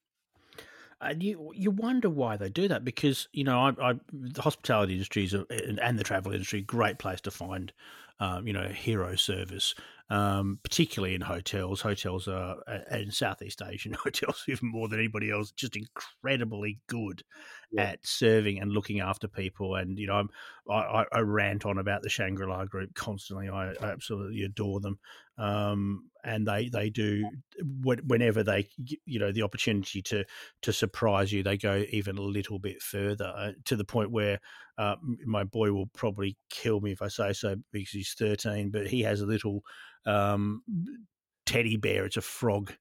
And 1.02 1.24
you 1.24 1.52
you 1.56 1.72
wonder 1.72 2.10
why 2.10 2.36
they 2.36 2.50
do 2.50 2.68
that 2.68 2.84
because 2.84 3.30
you 3.32 3.46
know 3.46 3.58
I, 3.58 3.92
I 3.92 3.94
the 4.12 4.42
hospitality 4.42 4.94
industry 4.94 5.24
is 5.24 5.34
a, 5.34 5.46
and 5.82 5.98
the 5.98 6.04
travel 6.04 6.34
industry 6.34 6.62
great 6.62 7.00
place 7.00 7.22
to 7.22 7.32
find 7.32 7.72
um, 8.20 8.46
you 8.46 8.54
know 8.54 8.68
hero 8.68 9.16
service 9.16 9.76
um, 10.10 10.60
particularly 10.64 11.14
in 11.14 11.22
hotels. 11.22 11.82
Hotels 11.82 12.28
are 12.28 12.58
in 12.92 13.12
Southeast 13.12 13.62
Asian 13.66 13.94
hotels 14.04 14.44
even 14.48 14.70
more 14.72 14.88
than 14.88 15.00
anybody 15.00 15.32
else, 15.32 15.52
just 15.52 15.76
incredibly 15.76 16.80
good 16.88 17.24
yeah. 17.72 17.84
at 17.84 18.00
serving 18.06 18.60
and 18.60 18.72
looking 18.72 19.00
after 19.00 19.28
people. 19.28 19.76
And 19.76 20.00
you 20.00 20.08
know, 20.08 20.16
I'm, 20.16 20.30
I, 20.70 21.06
I 21.12 21.20
rant 21.20 21.66
on 21.66 21.78
about 21.78 22.02
the 22.02 22.10
Shangri 22.10 22.48
La 22.48 22.66
Group 22.66 22.94
constantly. 22.96 23.50
I, 23.50 23.72
I 23.74 23.92
absolutely 23.92 24.44
adore 24.44 24.80
them, 24.80 25.00
um, 25.38 26.10
and 26.24 26.48
they 26.48 26.70
they 26.70 26.90
do 26.90 27.30
whenever 27.84 28.44
they 28.44 28.68
you 29.06 29.20
know 29.20 29.32
the 29.32 29.44
opportunity 29.44 30.02
to 30.04 30.26
to 30.64 30.74
surprise 30.74 31.32
you, 31.32 31.44
they 31.44 31.58
go 31.58 31.84
even 31.92 32.18
a 32.18 32.22
little 32.22 32.58
bit 32.58 32.82
further 32.82 33.32
uh, 33.36 33.52
to 33.66 33.76
the 33.76 33.86
point 33.86 34.12
where 34.12 34.40
uh, 34.80 34.96
my 35.26 35.44
boy 35.44 35.72
will 35.72 35.90
probably 35.94 36.38
kill 36.50 36.80
me 36.80 36.94
if 36.94 37.02
I 37.02 37.10
say 37.10 37.34
so 37.34 37.58
because 37.74 37.90
he's 37.90 38.16
13, 38.18 38.72
but 38.72 38.88
he 38.88 39.02
has 39.02 39.20
a 39.20 39.26
little 39.26 39.62
um, 40.10 40.64
teddy 41.46 41.78
bear. 41.78 42.06
It's 42.06 42.18
a 42.18 42.22
frog 42.22 42.74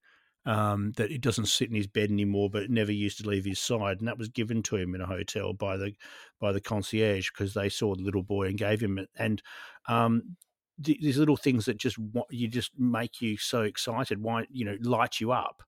um, 0.47 0.93
that 0.97 1.13
it 1.13 1.21
doesn't 1.21 1.47
sit 1.47 1.69
in 1.69 1.75
his 1.75 1.87
bed 1.87 2.11
anymore, 2.11 2.49
but 2.51 2.63
it 2.63 2.71
never 2.71 2.93
used 2.93 3.19
to 3.19 3.29
leave 3.29 3.45
his 3.45 3.61
side, 3.61 3.99
and 3.99 4.09
that 4.09 4.19
was 4.19 4.29
given 4.29 4.63
to 4.65 4.77
him 4.77 4.95
in 4.95 5.01
a 5.01 5.07
hotel 5.07 5.53
by 5.53 5.77
the 5.77 5.93
by 6.41 6.53
the 6.53 6.61
concierge 6.61 7.31
because 7.31 7.55
they 7.55 7.69
saw 7.69 7.95
the 7.95 8.03
little 8.03 8.23
boy 8.23 8.47
and 8.47 8.59
gave 8.59 8.81
him 8.81 8.99
it. 8.99 9.11
And 9.17 9.43
um, 9.89 10.37
these 10.79 11.19
little 11.19 11.37
things 11.37 11.67
that 11.67 11.77
just 11.77 11.99
you 12.31 12.49
just 12.49 12.73
make 12.79 13.21
you 13.21 13.37
so 13.37 13.63
excited, 13.63 14.23
why 14.23 14.47
you 14.51 14.65
know 14.65 14.77
light 14.81 15.21
you 15.21 15.33
up. 15.33 15.63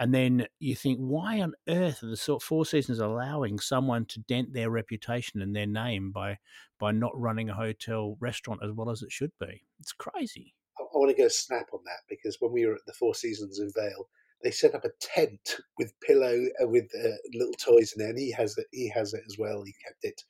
And 0.00 0.12
then 0.12 0.48
you 0.58 0.74
think, 0.74 0.98
why 0.98 1.40
on 1.40 1.54
earth 1.68 2.02
are 2.02 2.08
the 2.08 2.40
Four 2.40 2.66
Seasons 2.66 2.98
allowing 2.98 3.60
someone 3.60 4.06
to 4.06 4.18
dent 4.20 4.52
their 4.52 4.68
reputation 4.68 5.40
and 5.40 5.54
their 5.54 5.68
name 5.68 6.10
by 6.10 6.38
by 6.80 6.90
not 6.90 7.12
running 7.14 7.48
a 7.50 7.54
hotel 7.54 8.16
restaurant 8.18 8.60
as 8.64 8.72
well 8.72 8.90
as 8.90 9.02
it 9.02 9.12
should 9.12 9.32
be? 9.38 9.62
It's 9.78 9.92
crazy. 9.92 10.54
I, 10.94 10.98
want 10.98 11.14
to 11.14 11.22
go 11.22 11.28
snap 11.28 11.66
on 11.72 11.80
that 11.84 12.00
because 12.08 12.36
when 12.40 12.52
we 12.52 12.66
were 12.66 12.74
at 12.74 12.86
the 12.86 12.92
Four 12.92 13.14
Seasons 13.14 13.58
in 13.58 13.70
Vail, 13.74 14.08
they 14.42 14.50
set 14.50 14.74
up 14.74 14.84
a 14.84 14.90
tent 15.00 15.56
with 15.78 15.98
pillow 16.00 16.46
uh, 16.62 16.68
with 16.68 16.84
uh, 16.98 17.16
little 17.32 17.54
toys 17.54 17.92
in 17.92 18.00
there, 18.00 18.10
and 18.10 18.18
he 18.18 18.30
has 18.32 18.56
it. 18.58 18.66
He 18.72 18.88
has 18.90 19.14
it 19.14 19.22
as 19.26 19.36
well. 19.38 19.62
He 19.62 19.74
kept 19.84 20.04
it. 20.04 20.22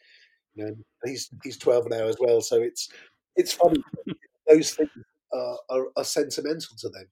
You 0.55 0.66
know, 0.66 0.74
he's 1.05 1.31
he's 1.42 1.59
twelve 1.59 1.88
now 1.90 2.07
as 2.07 2.16
well, 2.20 2.40
so 2.40 2.61
it's 2.62 2.88
it's 3.37 3.53
funny. 3.53 3.83
Those 4.48 4.72
things 4.72 4.90
are, 5.33 5.59
are, 5.70 5.87
are 5.96 6.05
sentimental 6.05 6.77
to 6.79 6.88
them 6.90 7.07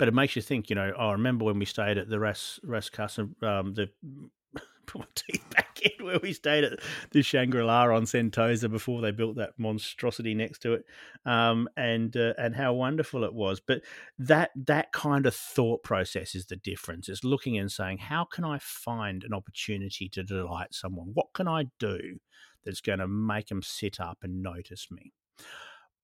but 0.00 0.08
it 0.08 0.14
makes 0.14 0.34
you 0.34 0.40
think. 0.40 0.70
You 0.70 0.76
know, 0.76 0.94
I 0.98 1.12
remember 1.12 1.44
when 1.44 1.58
we 1.58 1.66
stayed 1.66 1.98
at 1.98 2.08
the 2.08 2.18
Ras 2.18 2.58
Ras 2.64 2.88
Castle, 2.88 3.28
um, 3.42 3.74
the 3.74 3.90
teeth 5.14 5.44
back 5.50 5.69
in 5.80 6.04
where 6.04 6.18
we 6.22 6.32
stayed 6.32 6.64
at 6.64 6.78
the 7.10 7.22
Shangri 7.22 7.62
La 7.62 7.84
on 7.84 8.04
Sentosa 8.04 8.70
before 8.70 9.00
they 9.00 9.10
built 9.10 9.36
that 9.36 9.58
monstrosity 9.58 10.34
next 10.34 10.60
to 10.60 10.74
it, 10.74 10.84
um, 11.24 11.68
and 11.76 12.16
uh, 12.16 12.34
and 12.38 12.54
how 12.54 12.72
wonderful 12.72 13.24
it 13.24 13.34
was. 13.34 13.60
But 13.60 13.82
that 14.18 14.50
that 14.56 14.92
kind 14.92 15.26
of 15.26 15.34
thought 15.34 15.82
process 15.82 16.34
is 16.34 16.46
the 16.46 16.56
difference. 16.56 17.08
It's 17.08 17.24
looking 17.24 17.58
and 17.58 17.70
saying, 17.70 17.98
how 17.98 18.24
can 18.24 18.44
I 18.44 18.58
find 18.58 19.24
an 19.24 19.34
opportunity 19.34 20.08
to 20.10 20.22
delight 20.22 20.74
someone? 20.74 21.10
What 21.14 21.32
can 21.34 21.48
I 21.48 21.66
do 21.78 22.18
that's 22.64 22.80
going 22.80 22.98
to 22.98 23.08
make 23.08 23.48
them 23.48 23.62
sit 23.62 24.00
up 24.00 24.18
and 24.22 24.42
notice 24.42 24.88
me? 24.90 25.12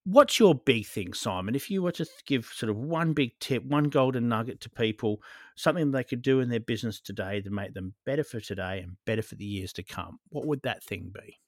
What's 0.08 0.38
your 0.38 0.54
big 0.54 0.86
thing, 0.86 1.14
Simon? 1.14 1.56
If 1.56 1.68
you 1.68 1.82
were 1.82 1.90
to 1.90 2.06
give 2.26 2.46
sort 2.46 2.70
of 2.70 2.76
one 2.76 3.12
big 3.12 3.32
tip, 3.40 3.64
one 3.64 3.84
golden 3.84 4.28
nugget 4.28 4.60
to 4.60 4.70
people, 4.70 5.20
something 5.56 5.90
they 5.90 6.04
could 6.04 6.22
do 6.22 6.38
in 6.38 6.48
their 6.48 6.60
business 6.60 7.00
today 7.00 7.40
to 7.40 7.50
make 7.50 7.74
them 7.74 7.94
better 8.04 8.22
for 8.22 8.38
today 8.38 8.82
and 8.84 8.98
better 9.04 9.22
for 9.22 9.34
the 9.34 9.44
years 9.44 9.72
to 9.72 9.82
come, 9.82 10.20
what 10.28 10.46
would 10.46 10.62
that 10.62 10.84
thing 10.84 11.10
be? 11.12 11.40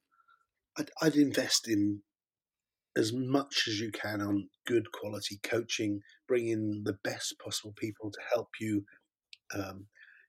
I'd, 0.77 0.91
I'd 1.01 1.15
invest 1.15 1.69
in 1.69 2.03
as 2.97 3.13
much 3.13 3.69
as 3.69 3.79
you 3.79 3.93
can 3.93 4.21
on 4.21 4.49
good 4.67 4.91
quality 4.91 5.39
coaching, 5.45 6.01
bring 6.27 6.49
in 6.49 6.83
the 6.85 6.99
best 7.05 7.39
possible 7.39 7.75
people 7.77 8.11
to 8.11 8.19
help 8.35 8.49
you 8.59 8.85
um, 9.55 9.87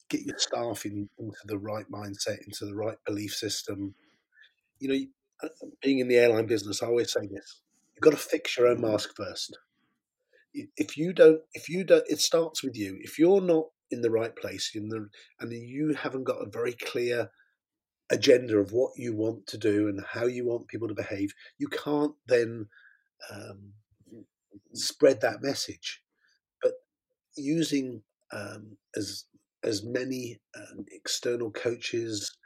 get 0.07 0.21
your 0.21 0.37
staff 0.37 0.85
in, 0.85 1.09
into 1.17 1.39
the 1.45 1.57
right 1.57 1.85
mindset, 1.91 2.45
into 2.45 2.65
the 2.67 2.75
right 2.75 2.97
belief 3.07 3.33
system. 3.33 3.95
You 4.77 4.89
know, 4.89 4.99
uh, 5.41 5.65
being 5.81 5.97
in 5.97 6.07
the 6.07 6.17
airline 6.17 6.45
business, 6.45 6.83
I 6.83 6.85
always 6.85 7.11
say 7.11 7.21
this 7.25 7.61
You've 7.99 8.13
got 8.13 8.17
to 8.17 8.29
fix 8.29 8.55
your 8.55 8.67
own 8.67 8.79
mask 8.79 9.13
first. 9.13 9.57
If 10.53 10.95
you 10.95 11.11
don't, 11.11 11.41
if 11.53 11.67
you 11.67 11.83
don't, 11.83 12.05
it 12.07 12.21
starts 12.21 12.63
with 12.63 12.77
you. 12.77 12.97
If 13.01 13.19
you're 13.19 13.41
not 13.41 13.65
in 13.91 14.01
the 14.01 14.09
right 14.09 14.33
place, 14.33 14.71
in 14.73 14.87
the 14.87 15.09
and 15.41 15.51
you 15.51 15.93
haven't 15.95 16.23
got 16.23 16.41
a 16.41 16.49
very 16.49 16.71
clear 16.71 17.29
agenda 18.09 18.57
of 18.57 18.71
what 18.71 18.91
you 18.95 19.13
want 19.13 19.47
to 19.47 19.57
do 19.57 19.89
and 19.89 20.01
how 20.13 20.27
you 20.27 20.47
want 20.47 20.69
people 20.69 20.87
to 20.87 20.93
behave, 20.93 21.33
you 21.57 21.67
can't 21.67 22.13
then 22.25 22.67
um, 23.29 23.73
spread 24.73 25.19
that 25.19 25.41
message. 25.41 26.01
But 26.63 26.75
using 27.35 28.03
um, 28.31 28.77
as 28.95 29.25
as 29.61 29.83
many 29.83 30.39
um, 30.55 30.85
external 30.93 31.51
coaches, 31.51 32.37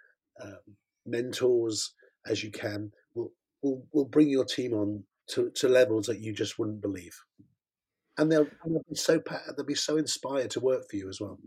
um, 0.44 0.78
mentors 1.06 1.94
as 2.26 2.44
you 2.44 2.50
can 2.50 2.92
will 3.14 3.32
will 3.62 3.86
will 3.94 4.06
bring 4.06 4.30
your 4.30 4.46
team 4.46 4.74
on 4.74 5.04
to, 5.30 5.50
to 5.56 5.68
levels 5.68 6.08
that 6.08 6.20
you 6.20 6.34
just 6.34 6.60
wouldn't 6.60 6.82
believe. 6.82 7.18
And 8.18 8.32
they'll, 8.32 8.48
they'll 8.66 8.84
be 8.90 8.96
so 8.96 9.22
they'll 9.56 9.66
be 9.66 9.76
so 9.76 9.98
inspired 9.98 10.52
to 10.52 10.60
work 10.60 10.90
for 10.90 10.98
you 10.98 11.10
as 11.10 11.20
well. 11.20 11.40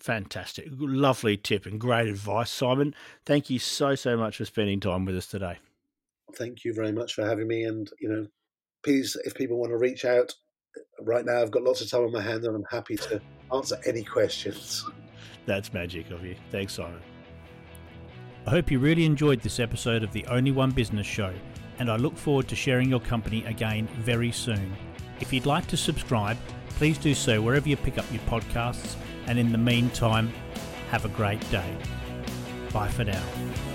Fantastic. 0.00 0.66
Lovely 0.70 1.36
tip 1.36 1.64
and 1.64 1.80
great 1.80 2.08
advice, 2.08 2.50
Simon. 2.50 2.92
Thank 3.24 3.50
you 3.50 3.60
so, 3.60 3.94
so 3.94 4.16
much 4.16 4.38
for 4.38 4.44
spending 4.44 4.80
time 4.80 5.04
with 5.04 5.16
us 5.16 5.28
today. 5.28 5.58
Thank 6.34 6.64
you 6.64 6.74
very 6.74 6.90
much 6.90 7.14
for 7.14 7.24
having 7.24 7.46
me. 7.46 7.62
And, 7.62 7.88
you 8.00 8.08
know, 8.08 8.26
please, 8.82 9.16
if 9.24 9.34
people 9.34 9.58
want 9.58 9.70
to 9.70 9.78
reach 9.78 10.04
out, 10.04 10.32
uh, 10.76 11.04
right 11.04 11.24
now 11.24 11.40
I've 11.40 11.52
got 11.52 11.62
lots 11.62 11.82
of 11.82 11.90
time 11.90 12.02
on 12.02 12.10
my 12.10 12.20
hands 12.20 12.44
and 12.44 12.56
I'm 12.56 12.64
happy 12.68 12.96
to 12.96 13.20
answer 13.54 13.78
any 13.86 14.02
questions. 14.02 14.84
That's 15.46 15.72
magic 15.72 16.10
of 16.10 16.24
you. 16.24 16.34
Thanks, 16.50 16.74
Simon. 16.74 17.00
I 18.44 18.50
hope 18.50 18.72
you 18.72 18.80
really 18.80 19.04
enjoyed 19.04 19.40
this 19.40 19.60
episode 19.60 20.02
of 20.02 20.12
the 20.12 20.26
Only 20.26 20.50
One 20.50 20.72
Business 20.72 21.06
Show 21.06 21.32
and 21.82 21.90
I 21.90 21.96
look 21.96 22.16
forward 22.16 22.46
to 22.46 22.54
sharing 22.54 22.88
your 22.88 23.00
company 23.00 23.44
again 23.44 23.88
very 23.88 24.30
soon. 24.30 24.72
If 25.18 25.32
you'd 25.32 25.46
like 25.46 25.66
to 25.66 25.76
subscribe, 25.76 26.36
please 26.76 26.96
do 26.96 27.12
so 27.12 27.42
wherever 27.42 27.68
you 27.68 27.76
pick 27.76 27.98
up 27.98 28.04
your 28.12 28.22
podcasts, 28.22 28.94
and 29.26 29.36
in 29.36 29.50
the 29.50 29.58
meantime, 29.58 30.32
have 30.90 31.04
a 31.04 31.08
great 31.08 31.40
day. 31.50 31.76
Bye 32.72 32.86
for 32.86 33.02
now. 33.02 33.71